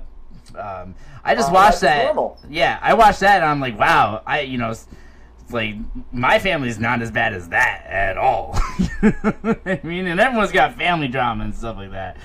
[0.57, 0.95] um,
[1.25, 2.05] I just Uh, watched that.
[2.05, 2.39] Normal.
[2.49, 4.73] Yeah, I watched that and I'm like, wow, I you know.
[5.53, 5.75] Like
[6.13, 8.53] my family's not as bad as that at all.
[9.03, 12.19] I mean, and everyone's got family drama and stuff like that.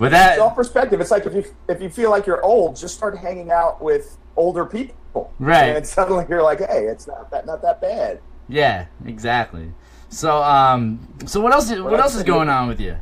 [0.00, 1.00] But that It's all perspective.
[1.00, 4.18] It's like if you if you feel like you're old, just start hanging out with
[4.34, 5.32] older people.
[5.38, 5.76] Right.
[5.76, 8.20] And suddenly you're like, hey, it's not that not that bad.
[8.48, 9.72] Yeah, exactly.
[10.12, 11.70] So, um, so what else?
[11.70, 12.98] What Well, else is going on with you?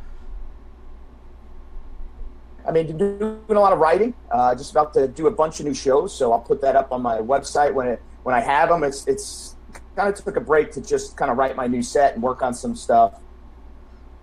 [2.65, 4.13] I mean, doing a lot of writing.
[4.31, 6.93] Uh, just about to do a bunch of new shows, so I'll put that up
[6.93, 8.83] on my website when it when I have them.
[8.83, 9.57] It's it's
[9.95, 12.41] kind of took a break to just kind of write my new set and work
[12.41, 13.19] on some stuff.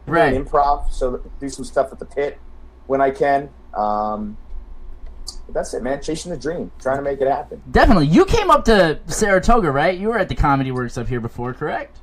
[0.07, 0.33] Right.
[0.33, 2.39] improv, so do some stuff at the pit
[2.87, 3.51] when I can.
[3.75, 4.39] Um,
[5.45, 6.01] but that's it, man.
[6.01, 7.63] Chasing the dream, trying to make it happen.
[7.71, 8.07] Definitely.
[8.07, 9.99] You came up to Saratoga, right?
[9.99, 11.99] You were at the Comedy Works up here before, correct?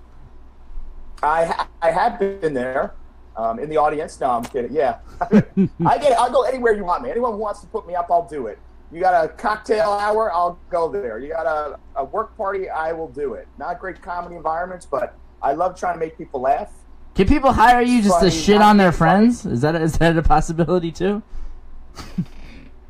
[1.23, 2.93] I I have been there
[3.35, 4.19] um, in the audience.
[4.19, 4.73] No, I'm kidding.
[4.73, 6.11] Yeah, I get.
[6.11, 6.17] It.
[6.17, 7.11] I'll go anywhere you want me.
[7.11, 8.59] Anyone who wants to put me up, I'll do it.
[8.91, 11.19] You got a cocktail hour, I'll go there.
[11.19, 13.47] You got a, a work party, I will do it.
[13.57, 16.71] Not great comedy environments, but I love trying to make people laugh.
[17.15, 19.19] Can people hire you just to shit on their funny.
[19.19, 19.45] friends?
[19.45, 21.23] Is that is that a possibility too?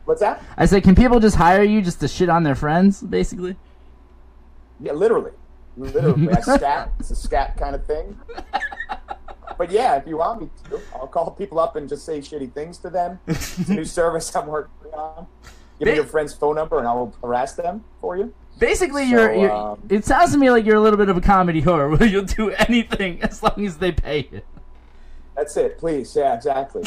[0.06, 0.44] What's that?
[0.58, 3.56] I said, can people just hire you just to shit on their friends, basically?
[4.80, 5.32] Yeah, literally,
[5.78, 6.30] literally.
[6.32, 6.92] I scat.
[7.00, 8.18] It's a scat kind of thing.
[9.58, 12.52] But yeah, if you want me to, I'll call people up and just say shitty
[12.54, 13.20] things to them.
[13.28, 15.28] It's a new service I'm working on.
[15.80, 18.34] Give me your friend's phone number and I will harass them for you.
[18.60, 19.34] Basically, So, you're.
[19.36, 21.90] you're um, it sounds to me like you're a little bit of a comedy whore,
[22.00, 24.42] where you'll do anything as long as they pay you.
[25.36, 26.16] That's it, please.
[26.16, 26.84] Yeah, exactly.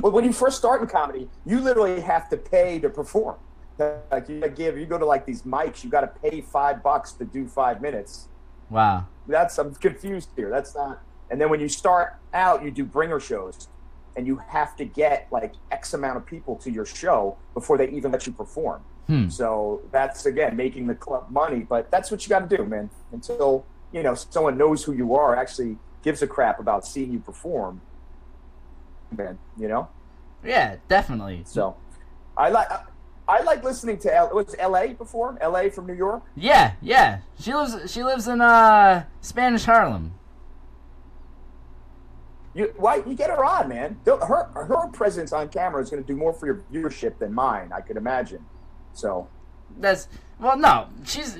[0.00, 3.36] well, when you first start in comedy, you literally have to pay to perform.
[3.78, 7.12] Like you give, you go to like these mics, you got to pay five bucks
[7.12, 8.28] to do five minutes.
[8.70, 9.06] Wow.
[9.26, 10.50] That's I'm confused here.
[10.50, 11.02] That's not.
[11.30, 13.68] And then when you start out, you do bringer shows,
[14.16, 17.88] and you have to get like X amount of people to your show before they
[17.88, 18.82] even let you perform.
[19.06, 19.28] Hmm.
[19.28, 22.90] So that's again making the club money, but that's what you got to do, man.
[23.12, 27.18] Until you know someone knows who you are, actually gives a crap about seeing you
[27.18, 27.80] perform,
[29.16, 29.38] man.
[29.58, 29.88] You know.
[30.44, 31.42] Yeah, definitely.
[31.46, 31.76] So
[32.36, 32.68] I like
[33.26, 34.92] I like listening to L- was L.A.
[34.92, 35.70] before L.A.
[35.70, 36.22] from New York.
[36.36, 37.20] Yeah, yeah.
[37.40, 37.90] She lives.
[37.90, 40.14] She lives in uh Spanish Harlem.
[42.54, 43.98] You why you get her on, man?
[44.06, 47.72] Her her presence on camera is going to do more for your viewership than mine.
[47.74, 48.44] I could imagine.
[48.92, 49.28] So
[49.78, 50.06] That's
[50.38, 50.88] well, no.
[51.04, 51.38] She's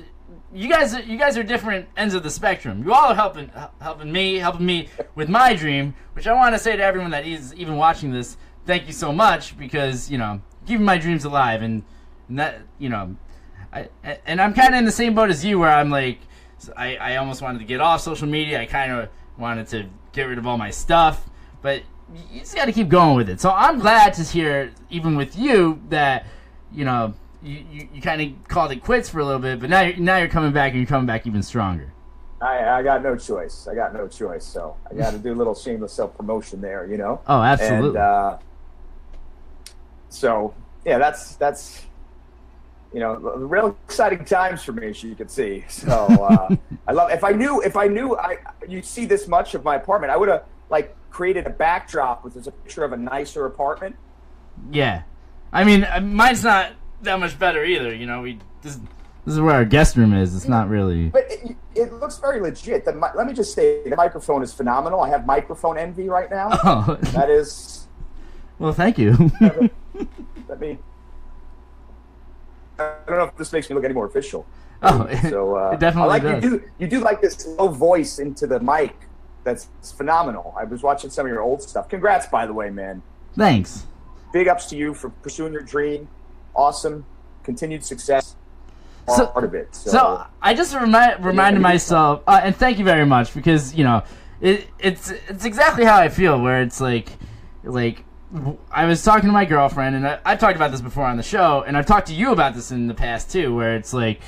[0.53, 0.93] you guys.
[1.05, 2.83] You guys are different ends of the spectrum.
[2.83, 6.59] You all are helping helping me, helping me with my dream, which I want to
[6.59, 8.35] say to everyone that is even watching this.
[8.65, 11.83] Thank you so much because you know keeping my dreams alive and,
[12.27, 13.15] and that you know,
[13.73, 13.89] I
[14.25, 16.19] and I'm kind of in the same boat as you where I'm like
[16.75, 18.61] I I almost wanted to get off social media.
[18.61, 21.29] I kind of wanted to get rid of all my stuff,
[21.61, 21.83] but
[22.31, 23.41] you just got to keep going with it.
[23.41, 26.25] So I'm glad to hear, even with you, that
[26.71, 29.69] you know you, you, you kind of called it quits for a little bit, but
[29.69, 31.91] now you're, now you're coming back and you're coming back even stronger.
[32.41, 33.67] I I got no choice.
[33.67, 34.45] I got no choice.
[34.45, 36.85] So I got to do a little shameless self promotion there.
[36.85, 37.21] You know.
[37.27, 37.89] Oh, absolutely.
[37.89, 38.37] And uh,
[40.15, 40.53] so
[40.85, 41.85] yeah, that's that's
[42.93, 45.65] you know real exciting times for me, as you can see.
[45.69, 46.55] So uh,
[46.87, 47.11] I love.
[47.11, 50.17] If I knew, if I knew, I you see this much of my apartment, I
[50.17, 53.95] would have like created a backdrop with just a picture of a nicer apartment.
[54.71, 55.03] yeah,
[55.51, 57.93] I mean uh, mine's not that much better either.
[57.93, 58.79] You know, we this
[59.25, 60.35] this is where our guest room is.
[60.35, 61.09] It's not really.
[61.09, 62.85] But it, it looks very legit.
[62.85, 65.01] The, let me just say, the microphone is phenomenal.
[65.01, 66.49] I have microphone envy right now.
[66.63, 67.87] Oh, That is,
[68.59, 69.31] well, thank you.
[70.47, 70.77] let me.
[72.77, 74.45] I don't know if this makes me look any more official.
[74.81, 76.43] oh, So uh, it definitely I like does.
[76.43, 78.95] you do you do like this low voice into the mic.
[79.43, 80.53] That's phenomenal.
[80.57, 81.87] I was watching some of your old stuff.
[81.87, 83.01] Congrats, by the way, man.
[83.37, 83.85] Thanks.
[84.33, 86.07] Big ups to you for pursuing your dream.
[86.55, 87.05] Awesome,
[87.43, 88.35] continued success.
[89.07, 89.73] So- Part of it.
[89.75, 93.83] So, So I just remind, reminded myself, uh, and thank you very much because you
[93.83, 94.01] know
[94.41, 96.41] it, it's it's exactly how I feel.
[96.41, 97.09] Where it's like,
[97.63, 98.03] like
[98.71, 101.23] I was talking to my girlfriend, and I, I've talked about this before on the
[101.23, 103.55] show, and I've talked to you about this in the past too.
[103.55, 104.21] Where it's like,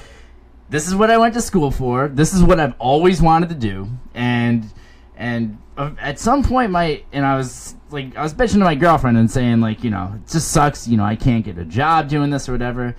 [0.69, 2.07] this is what I went to school for.
[2.07, 4.71] This is what I've always wanted to do, and
[5.15, 5.57] and
[5.99, 9.29] at some point my and I was like I was bitching to my girlfriend and
[9.29, 12.29] saying like you know it just sucks you know I can't get a job doing
[12.29, 12.95] this or whatever,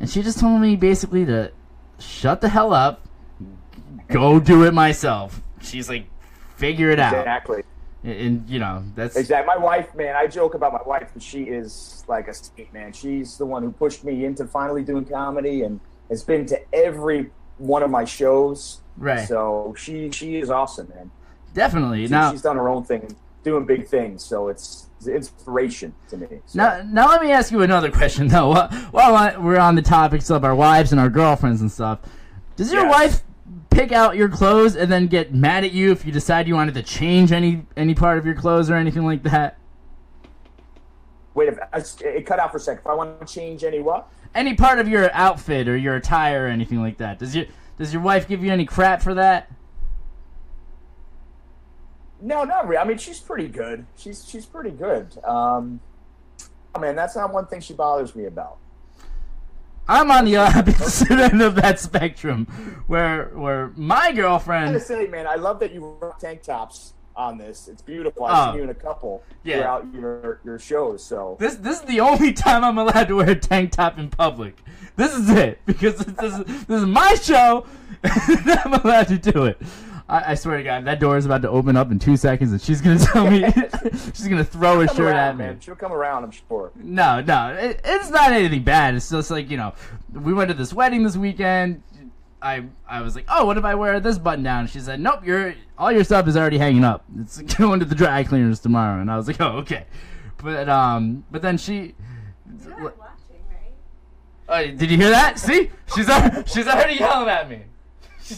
[0.00, 1.52] and she just told me basically to
[1.98, 3.06] shut the hell up,
[4.08, 5.42] go do it myself.
[5.60, 6.06] She's like,
[6.56, 7.62] figure it out, Exactly.
[8.04, 9.46] And, and, you know that's Exactly.
[9.54, 12.92] My wife, man, I joke about my wife, but she is like a saint, man.
[12.92, 17.30] She's the one who pushed me into finally doing comedy and has been to every
[17.58, 18.80] one of my shows.
[18.96, 19.26] Right.
[19.28, 21.10] So she she is awesome, man.
[21.54, 22.30] definitely She, now.
[22.32, 24.24] she's done her own thing, doing big things.
[24.24, 26.26] So it's, it's inspiration to me.
[26.46, 26.58] So.
[26.58, 28.48] Now, now let me ask you another question though.
[28.48, 32.00] While, while we're on the topics of our wives and our girlfriends and stuff,
[32.56, 32.92] does your Yes.
[32.92, 33.22] wife
[33.72, 36.74] pick out your clothes and then get mad at you if you decide you wanted
[36.74, 39.58] to change any any part of your clothes or anything like that?
[41.34, 41.58] Wait, if
[42.02, 42.80] it cut out for a second.
[42.80, 44.08] If I want to change any what?
[44.34, 47.18] Any part of your outfit or your attire or anything like that?
[47.18, 47.46] Does your
[47.78, 49.50] does your wife give you any crap for that?
[52.20, 52.78] No, not really.
[52.78, 53.86] I mean, she's pretty good.
[53.96, 55.18] She's she's pretty good.
[55.24, 55.80] Um,
[56.74, 58.58] oh, man, that's not one thing she bothers me about.
[59.88, 62.46] I'm on the opposite end of that spectrum,
[62.86, 64.80] where where my girlfriend.
[64.82, 67.68] say, man, I love that you rock tank tops on this.
[67.68, 68.24] It's beautiful.
[68.24, 68.50] I've Oh.
[68.52, 69.56] seen you in a couple Yeah.
[69.58, 71.04] throughout your your shows.
[71.04, 74.08] So This this is the only time I'm allowed to wear a tank top in
[74.08, 74.62] public.
[74.96, 77.66] This is it because this is this is my show.
[78.04, 79.60] I'm allowed to do it.
[80.12, 82.52] I, I swear to God, that door is about to open up in two seconds,
[82.52, 83.44] and she's gonna tell me
[83.92, 85.44] she's gonna throw a come shirt around, at me.
[85.46, 85.60] man.
[85.60, 86.70] She'll come around, I'm sure.
[86.76, 88.94] No, no, it, it's not anything bad.
[88.94, 89.72] It's just like you know,
[90.12, 91.82] we went to this wedding this weekend.
[92.42, 94.66] I I was like, oh, what if I wear this button down?
[94.66, 97.04] She said, nope, your all your stuff is already hanging up.
[97.20, 99.00] It's going to the dry cleaners tomorrow.
[99.00, 99.86] And I was like, oh, okay.
[100.42, 101.94] But um, but then she.
[102.64, 103.42] You're not watching,
[104.48, 104.72] right?
[104.72, 105.38] Uh, did you hear that?
[105.38, 107.62] See, she's al- she's already yelling at me.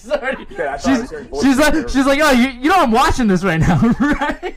[0.00, 0.44] She's already.
[0.56, 2.90] Thought she's I was hearing voices she's like she's like, oh, you, you know I'm
[2.90, 4.56] watching this right now, right?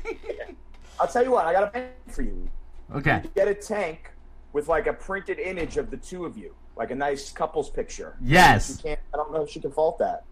[1.00, 1.45] I'll tell you what.
[1.45, 2.50] I got a plan for you.
[2.95, 3.21] Okay.
[3.36, 4.12] Get a tank
[4.54, 8.15] with like a printed image of the two of you, like a nice couples picture.
[8.21, 8.84] Yes.
[8.86, 10.23] I don't know if she can fault that.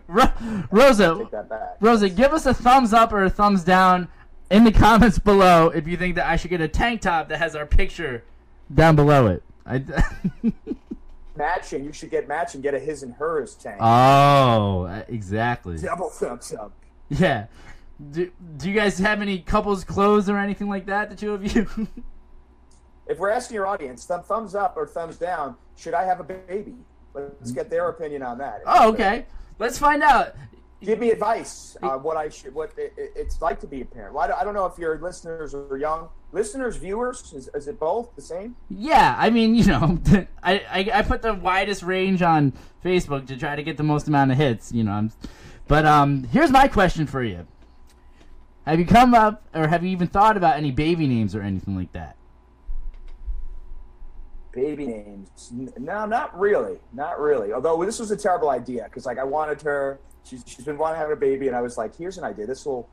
[0.08, 0.32] Ro-
[0.70, 1.76] Rosa, Take that back.
[1.80, 4.08] Rosa, give us a thumbs up or a thumbs down
[4.50, 7.38] in the comments below if you think that I should get a tank top that
[7.38, 8.24] has our picture
[8.72, 9.42] down below it.
[9.66, 9.84] I,
[11.38, 11.84] Matching.
[11.84, 12.60] You should get matching.
[12.60, 13.78] Get a his and hers tank.
[13.80, 15.78] oh, uh, exactly.
[15.78, 16.72] Double thumbs up.
[17.08, 17.46] Yeah.
[18.10, 21.54] Do, do you guys have any couples clothes or anything like that, the two of
[21.56, 21.66] you?
[23.06, 26.24] If we're asking your audience, thumb, thumbs up or thumbs down, should I have a
[26.24, 26.74] baby?
[27.14, 28.60] Let's get their opinion on that.
[28.66, 29.24] oh, okay.
[29.58, 30.34] Let's find out.
[30.82, 34.12] Give me advice on what I should, what it- it's like to be a parent.
[34.14, 36.10] Well, I don't know if your listeners are young.
[36.30, 38.54] Listeners, viewers, is, is it both the same?
[38.68, 39.98] Yeah, I mean, you know,
[40.42, 42.52] I, I I put the widest range on
[42.84, 44.70] Facebook to try to get the most amount of hits.
[44.70, 45.12] You know, I'm,
[45.66, 47.46] but um, here's my question for you:
[48.66, 51.74] Have you come up, or have you even thought about any baby names or anything
[51.74, 52.16] like that?
[54.52, 55.50] Baby names?
[55.78, 57.54] No, not really, not really.
[57.54, 59.98] Although this was a terrible idea because, like, I wanted her.
[60.24, 62.46] She's she's been wanting to have a baby, and I was like, "Here's an idea.
[62.46, 62.86] This will."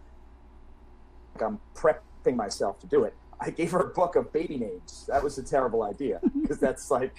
[1.33, 3.13] Like, I'm prepping myself to do it.
[3.45, 5.05] I gave her a book of baby names.
[5.07, 7.15] That was a terrible idea because that's like,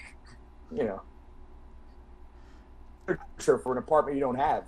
[0.71, 1.01] you know,
[3.37, 4.65] for an apartment you don't have.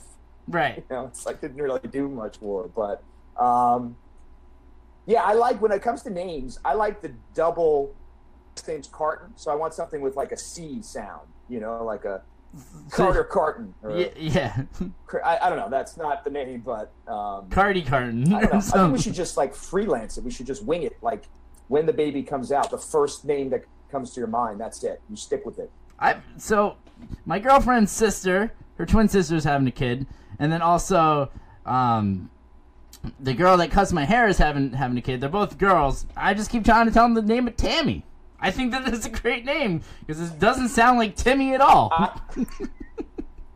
[0.47, 0.77] Right.
[0.77, 2.63] you know, it's like didn't really do much for.
[2.63, 2.69] her.
[2.69, 3.03] But
[3.41, 3.97] um,
[5.05, 6.59] yeah, I like when it comes to names.
[6.63, 7.93] I like the double
[8.67, 9.33] names Carton.
[9.35, 11.27] So I want something with like a C sound.
[11.49, 12.21] You know, like a
[12.91, 13.73] Carter Carton.
[13.87, 14.61] Yeah, yeah.
[15.23, 15.69] I, I don't know.
[15.69, 18.33] That's not the name, but um, Cardi carton.
[18.33, 18.41] I.
[18.41, 20.23] I think we should just like freelance it.
[20.23, 20.97] We should just wing it.
[21.01, 21.25] Like
[21.69, 25.01] when the baby comes out, the first name that comes to your mind, that's it.
[25.09, 25.71] You stick with it.
[25.99, 26.75] I so
[27.25, 30.05] my girlfriend's sister, her twin sister's having a kid,
[30.37, 31.31] and then also
[31.65, 32.29] um
[33.19, 35.21] the girl that cuts my hair is having having a kid.
[35.21, 36.05] They're both girls.
[36.17, 38.05] I just keep trying to tell them the name of Tammy.
[38.41, 41.91] I think that that's a great name because it doesn't sound like Timmy at all.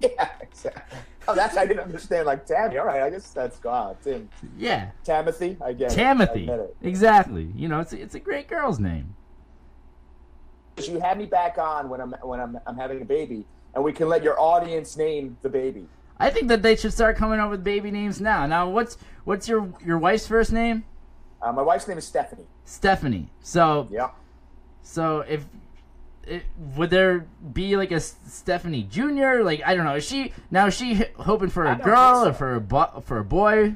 [0.03, 0.97] Yeah, exactly.
[1.27, 2.25] Oh, that's I didn't understand.
[2.25, 2.77] Like Tammy.
[2.77, 3.97] All right, I guess that's God.
[4.03, 4.29] Tim.
[4.57, 5.57] yeah, Timothy.
[5.61, 5.93] I guess.
[5.93, 5.99] it.
[5.99, 6.47] I Timothy.
[6.47, 6.75] it.
[6.81, 7.51] Exactly.
[7.55, 9.15] You know, it's a, it's a great girl's name.
[10.77, 13.93] You have me back on when I'm when I'm, I'm having a baby, and we
[13.93, 15.87] can let your audience name the baby.
[16.19, 18.45] I think that they should start coming up with baby names now.
[18.45, 20.83] Now, what's what's your your wife's first name?
[21.41, 22.45] Uh, my wife's name is Stephanie.
[22.65, 23.29] Stephanie.
[23.41, 24.09] So Yeah.
[24.81, 25.45] So if
[26.27, 26.43] it,
[26.75, 29.43] would there be like a Stephanie Junior?
[29.43, 29.95] Like I don't know.
[29.95, 30.67] Is she now?
[30.67, 33.75] Is she hoping for a girl think or for a bo- for a boy?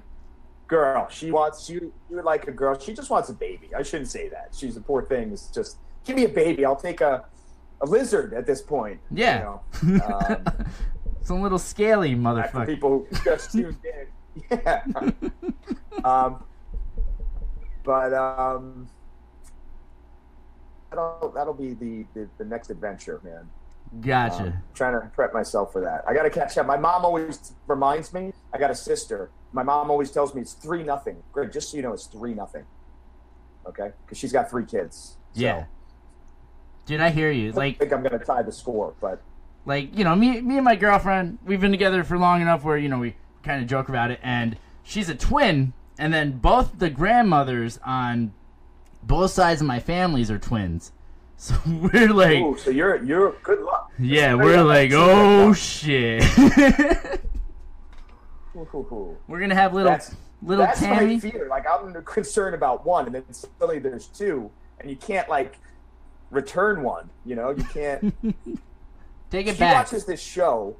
[0.67, 1.07] Girl.
[1.09, 1.93] She wants you.
[2.09, 2.77] You would like a girl.
[2.77, 3.69] She just wants a baby.
[3.75, 4.49] I shouldn't say that.
[4.55, 5.31] She's a poor thing.
[5.31, 6.65] It's just give me a baby.
[6.65, 7.25] I'll take a
[7.81, 8.99] a lizard at this point.
[9.11, 9.39] you Yeah.
[9.39, 9.61] know.
[10.05, 10.45] Um,
[11.21, 12.65] Some little scaly motherfucker.
[12.65, 14.07] people who just tuned in.
[14.63, 14.83] Yeah.
[16.03, 16.43] um,
[17.83, 18.87] but um,
[20.89, 23.49] that'll that'll be the, the the next adventure, man.
[24.01, 24.43] Gotcha.
[24.43, 26.03] Um, trying to prep myself for that.
[26.07, 26.65] I got to catch up.
[26.65, 28.33] My mom always reminds me.
[28.53, 29.29] I got a sister.
[29.53, 31.23] My mom always tells me it's three nothing.
[31.31, 32.65] Greg, just so you know, it's three nothing.
[33.65, 35.17] Okay, because she's got three kids.
[35.33, 35.65] So yeah.
[36.85, 37.49] Dude, I hear you.
[37.51, 39.21] I Like, think I'm gonna tie the score, but
[39.65, 42.77] like you know, me, me and my girlfriend, we've been together for long enough where
[42.77, 44.19] you know we kind of joke about it.
[44.23, 48.33] And she's a twin, and then both the grandmothers on
[49.07, 50.91] both sides of my families are twins.
[51.39, 53.91] So we're like, ooh, so you're you're good luck.
[53.99, 56.23] yeah, we're like, oh shit.
[59.27, 61.13] We're gonna have little That's little that's Tammy.
[61.15, 61.47] my fear.
[61.47, 64.49] Like I'm concerned about one, and then suddenly there's two,
[64.79, 65.59] and you can't like
[66.31, 67.09] return one.
[67.25, 68.15] You know, you can't.
[69.29, 69.87] Take it she back.
[69.89, 70.75] She watches this show.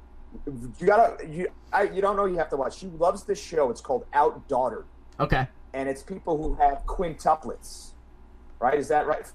[0.46, 2.76] You gotta you I, you don't know you have to watch.
[2.78, 3.70] She loves this show.
[3.70, 4.84] It's called Outdaughtered,
[5.20, 5.46] Okay.
[5.72, 7.90] and it's people who have quintuplets.
[8.60, 8.78] Right?
[8.78, 9.26] Is that right?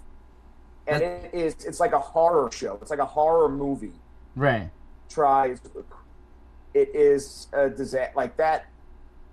[0.87, 1.55] And it is.
[1.65, 2.77] It's like a horror show.
[2.81, 3.93] It's like a horror movie.
[4.35, 4.69] Right.
[5.09, 5.59] Tries.
[6.73, 8.65] It is a disaster like that.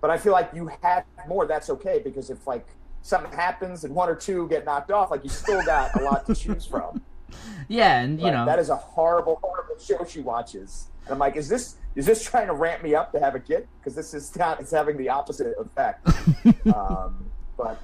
[0.01, 1.47] But I feel like you have more.
[1.47, 2.66] That's okay because if like
[3.03, 6.26] something happens and one or two get knocked off, like you still got a lot
[6.26, 7.03] to choose from.
[7.68, 10.88] Yeah, and you Like, know, that is a horrible, horrible show she watches.
[11.05, 13.38] And I'm like, is this is this trying to ramp me up to have a
[13.41, 13.68] kid?
[13.78, 14.61] Because this is not.
[14.61, 16.05] It's having the opposite effect.
[16.74, 17.80] um, but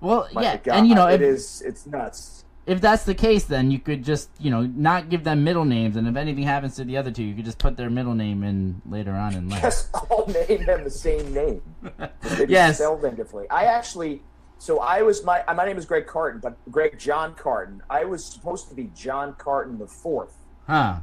[0.00, 1.62] well, my yeah, God, and you know, it if, is.
[1.62, 2.44] It's nuts.
[2.66, 5.96] if that's the case, then you could just you know not give them middle names,
[5.96, 8.42] and if anything happens to the other two, you could just put their middle name
[8.42, 9.62] in later on in life.
[9.62, 11.62] Just all name them the same name.
[12.48, 12.78] Yes.
[12.78, 13.48] spell them differently.
[13.50, 14.22] I actually.
[14.58, 17.82] So I was my uh, my name is Greg Carton, but Greg John Carton.
[17.88, 20.34] I was supposed to be John Carton the fourth.
[20.66, 21.00] Huh?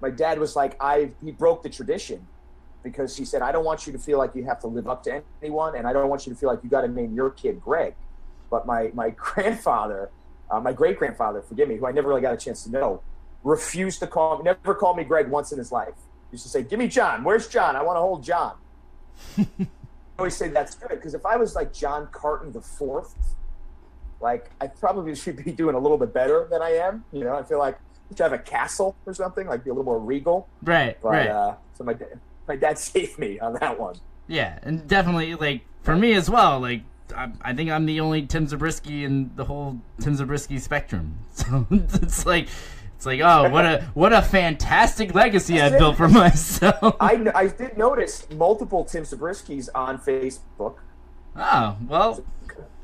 [0.00, 2.26] my dad was like, I he broke the tradition
[2.82, 5.02] because she said, I don't want you to feel like you have to live up
[5.04, 7.30] to anyone, and I don't want you to feel like you got to name your
[7.30, 7.94] kid Greg.
[8.50, 10.10] But my my grandfather,
[10.50, 13.02] uh, my great grandfather, forgive me, who I never really got a chance to know,
[13.44, 15.94] refused to call me, never called me Greg once in his life.
[16.30, 17.24] He used to say, "Give me John.
[17.24, 17.76] Where's John?
[17.76, 18.54] I want to hold John."
[19.38, 19.66] I
[20.18, 23.14] always say that's good because if I was like John Carton the fourth,
[24.20, 27.04] like I probably should be doing a little bit better than I am.
[27.12, 29.72] You know, I feel like I should have a castle or something, like be a
[29.72, 30.48] little more regal.
[30.62, 30.96] Right.
[31.00, 31.28] But right.
[31.28, 31.94] uh, so my
[32.50, 33.94] my dad saved me on that one.
[34.26, 36.58] Yeah, and definitely like for me as well.
[36.60, 36.82] Like
[37.16, 41.18] I, I think I'm the only Tim Zabriskie in the whole Tim Zabriskie spectrum.
[41.32, 42.48] So it's like
[42.96, 46.96] it's like oh what a what a fantastic legacy I built for myself.
[47.00, 50.76] I, I did notice multiple Tim Zabriskis on Facebook.
[51.36, 52.22] oh well,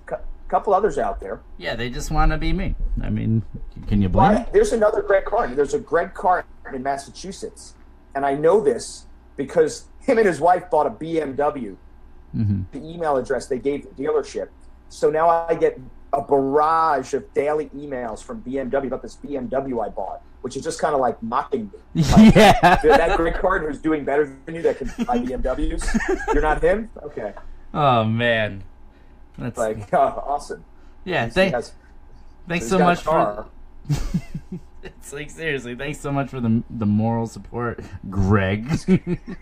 [0.08, 1.40] A couple others out there.
[1.58, 2.76] yeah, they just want to be me.
[3.02, 3.42] I mean,
[3.88, 4.34] can you blame?
[4.36, 5.54] Why, there's another Greg Carton.
[5.56, 7.74] There's a Greg Carton in Massachusetts,
[8.14, 9.05] and I know this
[9.36, 11.76] because him and his wife bought a BMW.
[12.36, 12.62] Mm-hmm.
[12.72, 14.48] The email address they gave the dealership,
[14.88, 15.78] so now I get
[16.12, 20.80] a barrage of daily emails from BMW about this BMW I bought, which is just
[20.80, 22.02] kind of like mocking me.
[22.34, 22.76] yeah.
[22.82, 26.32] that Greg Carton who's doing better than you that can buy BMWs.
[26.32, 26.90] You're not him.
[27.02, 27.32] Okay,
[27.72, 28.64] Oh man,
[29.38, 30.64] that's like oh, awesome.
[31.04, 31.28] yeah.
[31.28, 31.72] Thank, has-
[32.48, 33.46] thanks so much for.
[34.98, 37.80] It's like seriously, thanks so much for the the moral support,
[38.10, 38.68] Greg.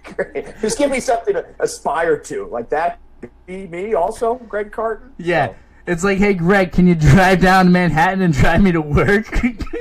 [0.03, 0.55] Great.
[0.61, 2.99] Just give me something to aspire to, like that.
[3.47, 5.13] Be me also, Greg Carton.
[5.19, 5.55] yeah, So,
[5.87, 9.27] it's like, hey Greg, can you drive down to Manhattan and drive me to work?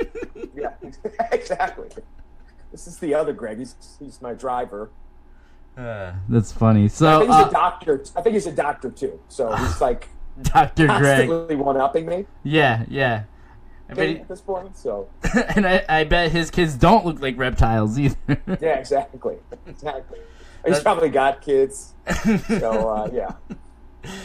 [0.54, 0.70] yeah,
[1.32, 1.88] exactly.
[2.72, 3.58] This is the other Greg.
[3.58, 4.90] He's he's my driver.
[5.76, 6.84] That's funny.
[6.84, 8.04] I So, think he's uh, a doctor.
[8.16, 9.20] I think he's a doctor too.
[9.28, 10.08] So he's like
[10.42, 10.86] Dr.
[10.86, 11.28] Greg.
[11.58, 13.24] one upping me Yeah, yeah.
[13.88, 14.76] I bet he- at this point.
[14.76, 15.08] So
[15.56, 18.16] and I, I bet his kids don't look like reptiles either.
[18.60, 20.18] yeah, exactly, exactly.
[20.66, 21.92] He's probably got kids.
[22.48, 23.32] So uh, yeah,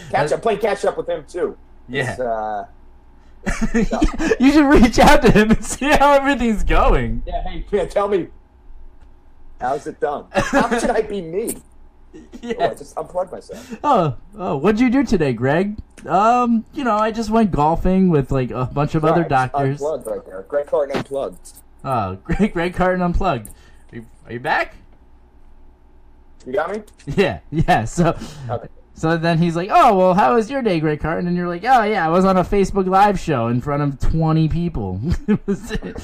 [0.10, 0.41] catch up.
[0.41, 1.57] Play catch up with him too.
[1.89, 2.14] Yeah.
[2.18, 2.66] Uh,
[4.39, 7.24] you should reach out to him and see how everything's going.
[7.26, 7.43] yeah.
[7.43, 8.28] Hey, yeah, tell me.
[9.60, 10.26] How's it done?
[10.32, 11.57] How should I be me?
[12.41, 12.74] Oh, I Yeah.
[12.74, 13.78] just unplugged myself.
[13.84, 15.78] Oh, oh, what'd you do today, Greg?
[16.07, 19.82] Um, you know, I just went golfing with like a bunch of other doctors.
[19.82, 20.45] Unplugged right there.
[20.47, 21.51] Greg Carton unplugged.
[21.84, 23.49] Oh, Greg, Greg Carton unplugged.
[23.91, 24.76] Are you, are you back?
[26.45, 26.82] You got me?
[27.05, 27.84] Yeah, yeah.
[27.86, 28.18] So,
[28.49, 28.68] Okay.
[28.93, 31.64] so then he's like, "Oh, well, how was your day, Greg Carton?" And you're like,
[31.66, 35.39] "Oh, yeah, I was on a Facebook Live show in front of 20 people." It
[35.45, 35.99] was- it-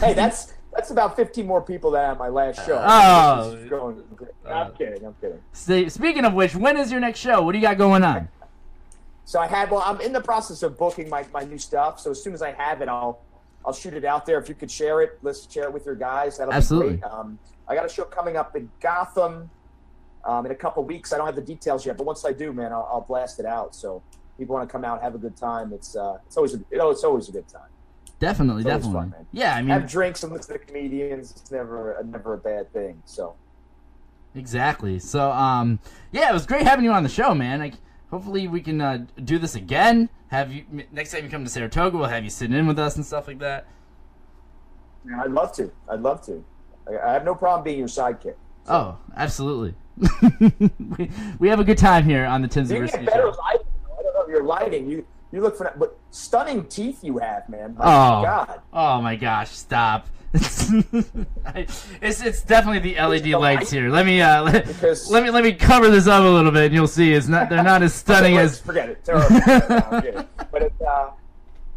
[0.00, 2.82] hey, that's that's about 15 more people than at my last show.
[2.82, 3.68] Oh.
[3.68, 4.02] Going.
[4.46, 5.04] I'm kidding.
[5.04, 5.38] I'm kidding.
[5.52, 7.42] Say- Speaking of which, when is your next show?
[7.42, 8.28] What do you got going on?
[9.26, 9.70] So I had.
[9.70, 12.00] Well, I'm in the process of booking my, my new stuff.
[12.00, 13.20] So as soon as I have it, I'll
[13.64, 14.40] I'll shoot it out there.
[14.40, 16.38] If you could share it, let's share it with your guys.
[16.38, 16.94] That'll Absolutely.
[16.94, 17.12] be great.
[17.12, 19.50] Um, I got a show coming up in Gotham
[20.24, 21.12] um, in a couple weeks.
[21.12, 23.44] I don't have the details yet, but once I do, man, I'll, I'll blast it
[23.46, 23.74] out.
[23.74, 24.02] So
[24.38, 25.74] people want to come out, have a good time.
[25.74, 27.68] It's uh, it's always a, you know, it's always a good time.
[28.20, 28.92] Definitely, It's definitely.
[29.10, 31.32] fun, yeah, I mean, have drinks and listen to comedians.
[31.32, 33.02] It's never a, never a bad thing.
[33.06, 33.34] So
[34.34, 34.98] Exactly.
[35.00, 35.80] So, um,
[36.12, 37.58] yeah, it was great having you on the show, man.
[37.58, 37.74] Like,
[38.10, 40.08] hopefully we can uh, do this again.
[40.28, 42.94] Have you next time you come to Saratoga, we'll have you sitting in with us
[42.96, 43.66] and stuff like that.
[45.08, 45.72] yeah, I'd love to.
[45.88, 46.44] I'd love to.
[46.88, 48.34] I, I have no problem being your sidekick.
[48.68, 49.74] Oh, absolutely.
[50.98, 51.10] we,
[51.40, 53.66] we have a good time here on the Tim's You University get better lighting.
[53.98, 54.88] I don't know if your lighting.
[54.88, 57.76] You you look for that, but stunning teeth you have, man.
[57.78, 58.60] My Oh, God.
[58.72, 59.50] oh my gosh!
[59.50, 60.06] Stop.
[62.02, 63.90] It's it's definitely the LED lights here.
[63.90, 66.66] Let me uh let, Because- let me let me cover this up a little bit,
[66.66, 69.04] and you'll see it's not they're not as stunning as forget it.
[69.04, 69.28] Terrible.
[69.30, 71.10] No, but it's uh,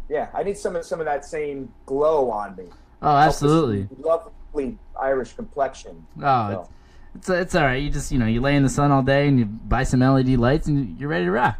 [0.08, 2.64] yeah, I need some of some of that same glow on me.
[3.02, 3.88] oh absolutely.
[3.98, 6.06] Lovely Irish complexion.
[6.22, 6.68] Oh, So,
[7.16, 7.82] it's, it's it's all right.
[7.82, 10.00] You just you know you lay in the sun all day and you buy some
[10.00, 11.58] LED lights and you're ready to rock.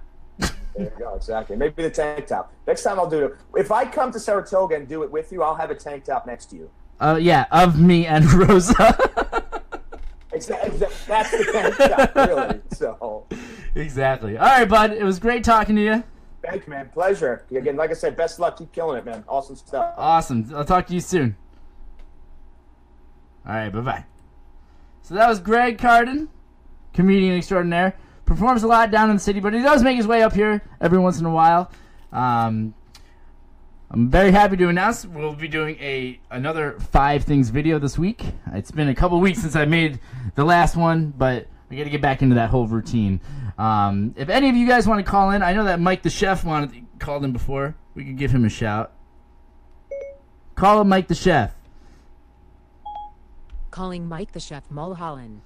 [0.76, 1.14] There you go.
[1.14, 1.56] Exactly.
[1.56, 2.52] Maybe the tank top.
[2.66, 3.36] Next time I'll do it.
[3.56, 6.26] If I come to Saratoga and do it with you, I'll have a tank top
[6.26, 6.70] next to you.
[7.00, 8.96] Uh, yeah, of me and Rosa.
[10.32, 10.78] Exactly.
[10.78, 12.60] That's the tank top, really.
[12.72, 13.26] So,
[13.74, 14.36] exactly.
[14.36, 14.92] All right, bud.
[14.92, 16.04] It was great talking to you.
[16.42, 16.88] thank you, man.
[16.92, 17.44] Pleasure.
[17.54, 18.58] Again, like I said, best of luck.
[18.58, 19.22] Keep killing it, man.
[19.28, 19.94] Awesome stuff.
[19.96, 20.50] Awesome.
[20.54, 21.36] I'll talk to you soon.
[23.46, 24.04] All right, bye bye.
[25.02, 26.30] So that was Greg Carton,
[26.94, 27.94] comedian extraordinaire.
[28.24, 30.62] Performs a lot down in the city, but he does make his way up here
[30.80, 31.70] every once in a while.
[32.12, 32.74] Um,
[33.90, 38.24] I'm very happy to announce we'll be doing a another five things video this week.
[38.52, 40.00] It's been a couple weeks since I made
[40.34, 43.20] the last one, but we got to get back into that whole routine.
[43.58, 46.10] Um, if any of you guys want to call in, I know that Mike the
[46.10, 47.76] chef wanted called in before.
[47.94, 48.92] We could give him a shout.
[50.54, 51.54] Call him Mike the chef.
[53.70, 55.40] Calling Mike the Chef Mulholland.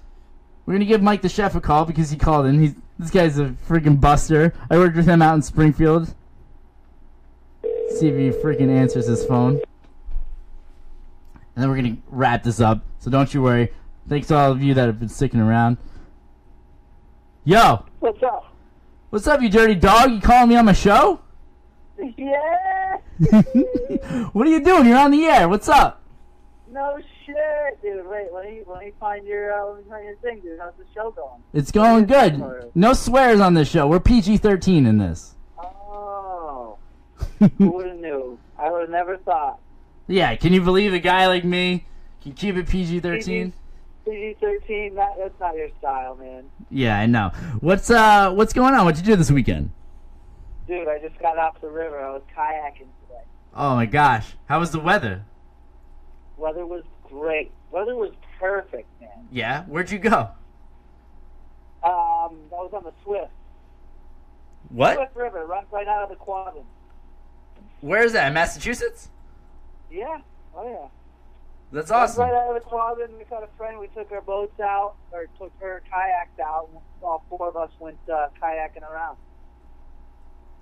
[0.69, 2.61] We're gonna give Mike the chef a call because he called in.
[2.61, 4.53] He's this guy's a freaking buster.
[4.69, 6.13] I worked with him out in Springfield.
[7.63, 9.53] See if he freaking answers his phone.
[11.55, 12.85] And then we're gonna wrap this up.
[12.99, 13.73] So don't you worry.
[14.07, 15.77] Thanks to all of you that have been sticking around.
[17.45, 18.53] Yo, What's up?
[19.09, 20.11] what's up, you dirty dog?
[20.11, 21.19] You calling me on my show?
[22.15, 22.97] Yeah.
[24.33, 24.85] what are you doing?
[24.85, 25.49] You're on the air.
[25.49, 26.03] What's up?
[26.71, 26.99] No
[27.33, 28.07] shit, dude.
[28.07, 30.59] Wait, let me let me find your uh, let me find your thing, dude.
[30.59, 31.41] How's the show going?
[31.53, 32.71] It's going good.
[32.75, 33.87] No swears on this show.
[33.87, 35.35] We're PG-13 in this.
[35.57, 36.77] Oh,
[37.39, 38.37] who would have knew?
[38.57, 39.59] I would have never thought.
[40.07, 41.85] Yeah, can you believe a guy like me
[42.21, 43.53] can keep it PG-13?
[44.05, 44.95] PG thirteen.
[44.95, 46.45] That that's not your style, man.
[46.71, 47.29] Yeah, I know.
[47.59, 48.85] What's uh what's going on?
[48.85, 49.71] What'd you do this weekend?
[50.67, 51.99] Dude, I just got off the river.
[51.99, 53.23] I was kayaking today.
[53.55, 54.35] Oh my gosh.
[54.47, 55.23] How was the weather?
[56.37, 57.51] Weather was great.
[57.71, 59.27] Weather was perfect, man.
[59.31, 60.29] Yeah, where'd you go?
[61.83, 63.31] Um, that was on the Swift.
[64.69, 64.95] What?
[64.95, 66.63] Swift River, runs right out of the Quabbin.
[67.81, 68.27] Where is that?
[68.27, 69.09] In Massachusetts?
[69.91, 70.19] Yeah.
[70.55, 70.87] Oh yeah.
[71.71, 72.23] That's awesome.
[72.23, 73.79] Right out of the Quabbin, we got a friend.
[73.79, 76.69] We took our boats out, or took her kayaks out.
[77.01, 79.17] All four of us went uh, kayaking around.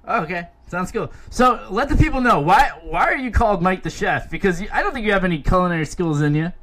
[0.07, 1.11] Oh, okay, sounds cool.
[1.29, 4.29] So let the people know why why are you called Mike the Chef?
[4.29, 6.53] Because you, I don't think you have any culinary skills in you.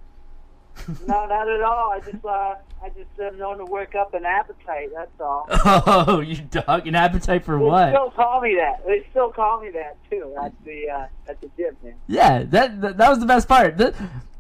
[1.07, 1.93] no, not at all.
[1.93, 4.91] I just, uh, I just am known to work up an appetite.
[4.95, 5.47] That's all.
[6.07, 7.87] Oh, you dog, an appetite for They what?
[7.87, 8.85] They still call me that.
[8.87, 10.35] They still call me that too.
[10.43, 11.95] At the uh, at the gym, man.
[12.07, 13.81] Yeah, that, that that was the best part.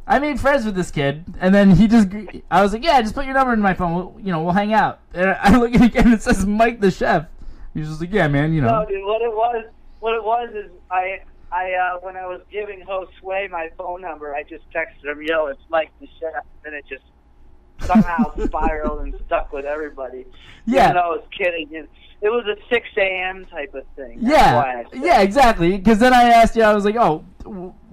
[0.07, 2.09] I made friends with this kid, and then he just.
[2.50, 3.94] I was like, "Yeah, just put your number in my phone.
[3.94, 6.80] We'll, you know, we'll hang out." And I look at it again, it says Mike
[6.80, 7.26] the Chef.
[7.75, 9.05] He's just like, "Yeah, man, you know." No, dude.
[9.05, 9.64] What it was,
[10.01, 11.20] what it was is I,
[11.51, 12.85] I uh, when I was giving
[13.20, 16.85] Sway my phone number, I just texted him, "Yo, it's Mike the chef," and it
[16.89, 17.05] just
[17.81, 20.25] somehow spiraled and stuck with everybody.
[20.66, 20.85] Yeah.
[20.85, 21.89] Even I was kidding, and
[22.20, 23.45] it was a 6 a.m.
[23.47, 24.20] type of thing.
[24.22, 25.77] That's Yeah, yeah, exactly.
[25.77, 27.25] Because then I asked you, I was like, "Oh,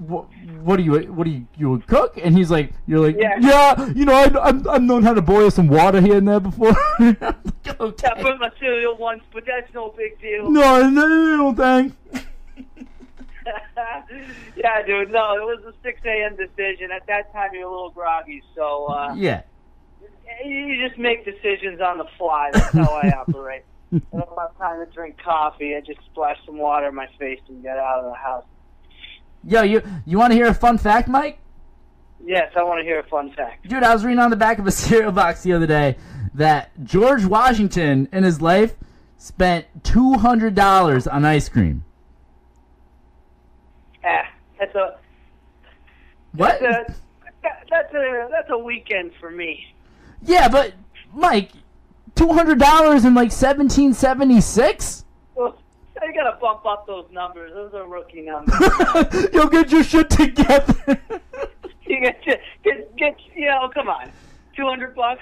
[0.08, 0.26] wh-
[0.66, 3.38] what do you, what do you, you a cook?" And he's like, "You're like, Yeah.
[3.40, 6.40] yeah, you know, I, I'm, I've known how to boil some water here and there
[6.40, 6.76] before."
[7.80, 8.08] Okay.
[8.08, 10.52] I put my cereal once, but that's no big deal.
[10.52, 11.96] No, no, no, thanks.
[14.56, 15.12] yeah, dude.
[15.12, 16.36] No, it was a 6 a.m.
[16.36, 16.92] decision.
[16.92, 19.42] At that time, you're a little groggy, so uh, Yeah.
[20.46, 22.50] you just make decisions on the fly.
[22.54, 23.64] That's how I operate.
[23.94, 25.76] I don't have time to drink coffee.
[25.76, 28.46] I just splash some water in my face and get out of the house.
[29.44, 31.40] Yo, you, you want to hear a fun fact, Mike?
[32.24, 33.68] Yes, I want to hear a fun fact.
[33.68, 35.98] Dude, I was reading on the back of a cereal box the other day
[36.34, 38.76] that George Washington in his life
[39.18, 41.84] spent two hundred dollars on ice cream.
[44.06, 44.24] Ah,
[44.60, 44.98] that's a
[46.34, 46.60] What?
[46.62, 46.96] That's a,
[47.70, 49.74] that's a that's a weekend for me.
[50.24, 50.74] Yeah, but
[51.14, 51.52] Mike,
[52.16, 55.01] two hundred dollars in like seventeen seventy six.
[56.08, 57.52] I gotta bump up those numbers.
[57.54, 58.60] Those are rookie numbers.
[59.34, 60.76] You'll get your shit together.
[61.86, 62.24] you get,
[62.64, 64.12] get get you know, come on,
[64.56, 65.22] two hundred bucks.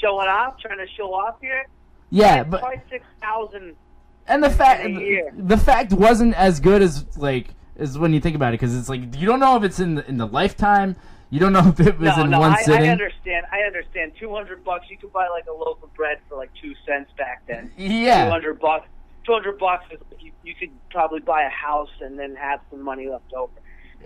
[0.00, 1.66] Showing off, trying to show off here.
[2.10, 3.76] yeah, but Probably six thousand.
[4.26, 8.34] and the fact in the fact wasn't as good as like as when you think
[8.36, 10.96] about it because it's like you don't know if it's in the, in the lifetime.
[11.28, 12.88] You don't know if it was No, in no, one I, sitting.
[12.88, 13.46] I understand.
[13.52, 14.12] I understand.
[14.18, 17.10] Two hundred bucks, you could buy like a loaf of bread for like two cents
[17.18, 17.70] back then.
[17.76, 18.24] Yeah.
[18.26, 18.88] Two hundred bucks.
[19.26, 22.80] Two hundred bucks is you, you could probably buy a house and then have some
[22.82, 23.52] money left over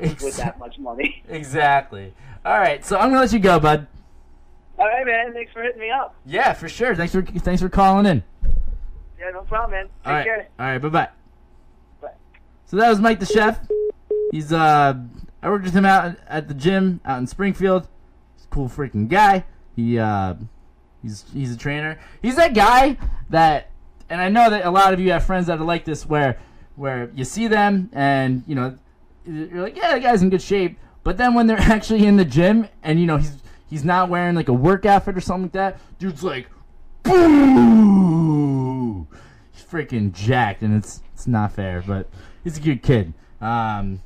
[0.01, 1.23] with that much money.
[1.29, 2.15] Exactly.
[2.45, 3.87] All right, so I'm gonna let you go, bud.
[4.79, 5.35] All right, man.
[5.35, 6.17] Thanks for hitting me up.
[6.25, 6.95] Yeah, for sure.
[6.97, 8.23] Thanks for thanks for calling in.
[9.19, 9.85] Yeah, no problem, man.
[9.85, 10.49] Take All right, care.
[10.59, 11.09] all right, bye bye.
[12.01, 12.09] Bye.
[12.65, 13.61] So that was Mike the chef.
[14.33, 14.95] He's uh,
[15.43, 17.89] I worked with him out at the gym out in Springfield.
[18.37, 19.45] He's a cool freaking guy.
[19.77, 20.35] He uh,
[21.03, 21.99] he's he's a trainer.
[22.23, 22.97] He's that guy
[23.29, 23.70] that,
[24.11, 26.39] and I know that a lot of you have friends that are like this, where
[26.77, 28.77] where you see them and you know
[29.25, 32.25] you're like, yeah, the guy's in good shape, but then when they're actually in the
[32.25, 33.37] gym and you know he's
[33.69, 36.49] he's not wearing like a work outfit or something like that, dude's like,
[37.05, 39.07] boo.
[39.53, 42.09] He's freaking jacked, and it's it's not fair, but
[42.43, 43.15] he's a good kid.
[43.41, 44.03] Um,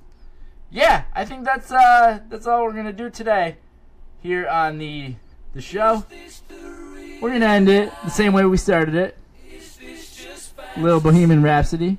[0.70, 3.56] yeah, I think that's uh that's all we're gonna do today
[4.20, 5.14] here on the
[5.54, 6.04] the show.
[7.22, 9.16] We're gonna end it the same way we started it.
[10.76, 11.98] Little Bohemian Rhapsody.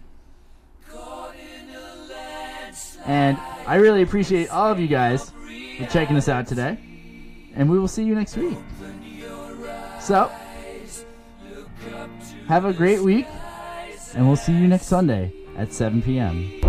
[3.06, 5.32] And I really appreciate all of you guys
[5.78, 6.80] for checking us out today.
[7.56, 8.58] And we will see you next week.
[10.00, 10.32] So,
[12.48, 13.26] have a great week,
[14.14, 16.65] and we'll see you next Sunday at 7 p.m.